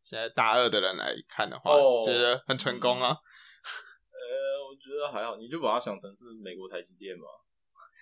[0.00, 3.08] 现在大二的人来看的话，哦、觉得很成功啊。
[3.10, 7.24] 呃，我觉得还好，你就把它想成是美国台积电嘛。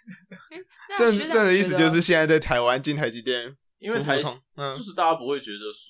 [0.99, 4.21] 这这的意思就是现在在台湾进台积电，因为台
[4.57, 5.89] 嗯，就是大家不会觉得是。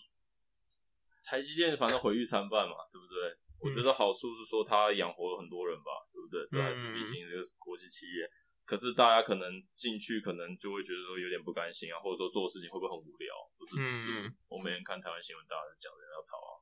[1.24, 3.16] 台积电反正毁誉参半嘛，对不对？
[3.26, 6.46] 嗯、我觉得好处是说它养活了很多人吧，对不对？
[6.50, 8.28] 这还是毕竟这个国际企业。
[8.62, 13.34] 嗯、可是大家可能进去，可能就会觉得说有点不甘心啊，或者说做事情会不会很无聊？
[13.58, 16.52] 就是、嗯、就是我每天看台湾新闻，大家讲人要吵啊，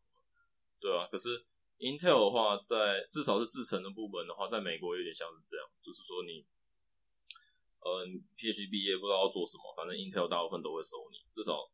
[0.80, 1.06] 对啊。
[1.10, 1.44] 可是
[1.78, 6.44] Intel 的话，在至少是制程的部门的话，在美国有点像是这样，就是说你，
[7.80, 11.70] 呃，PhD 毕业不知道要做什么，反正 Intel 大部分都会收你，至少。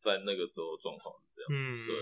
[0.00, 1.94] 在那个时候状况是这样，嗯，对，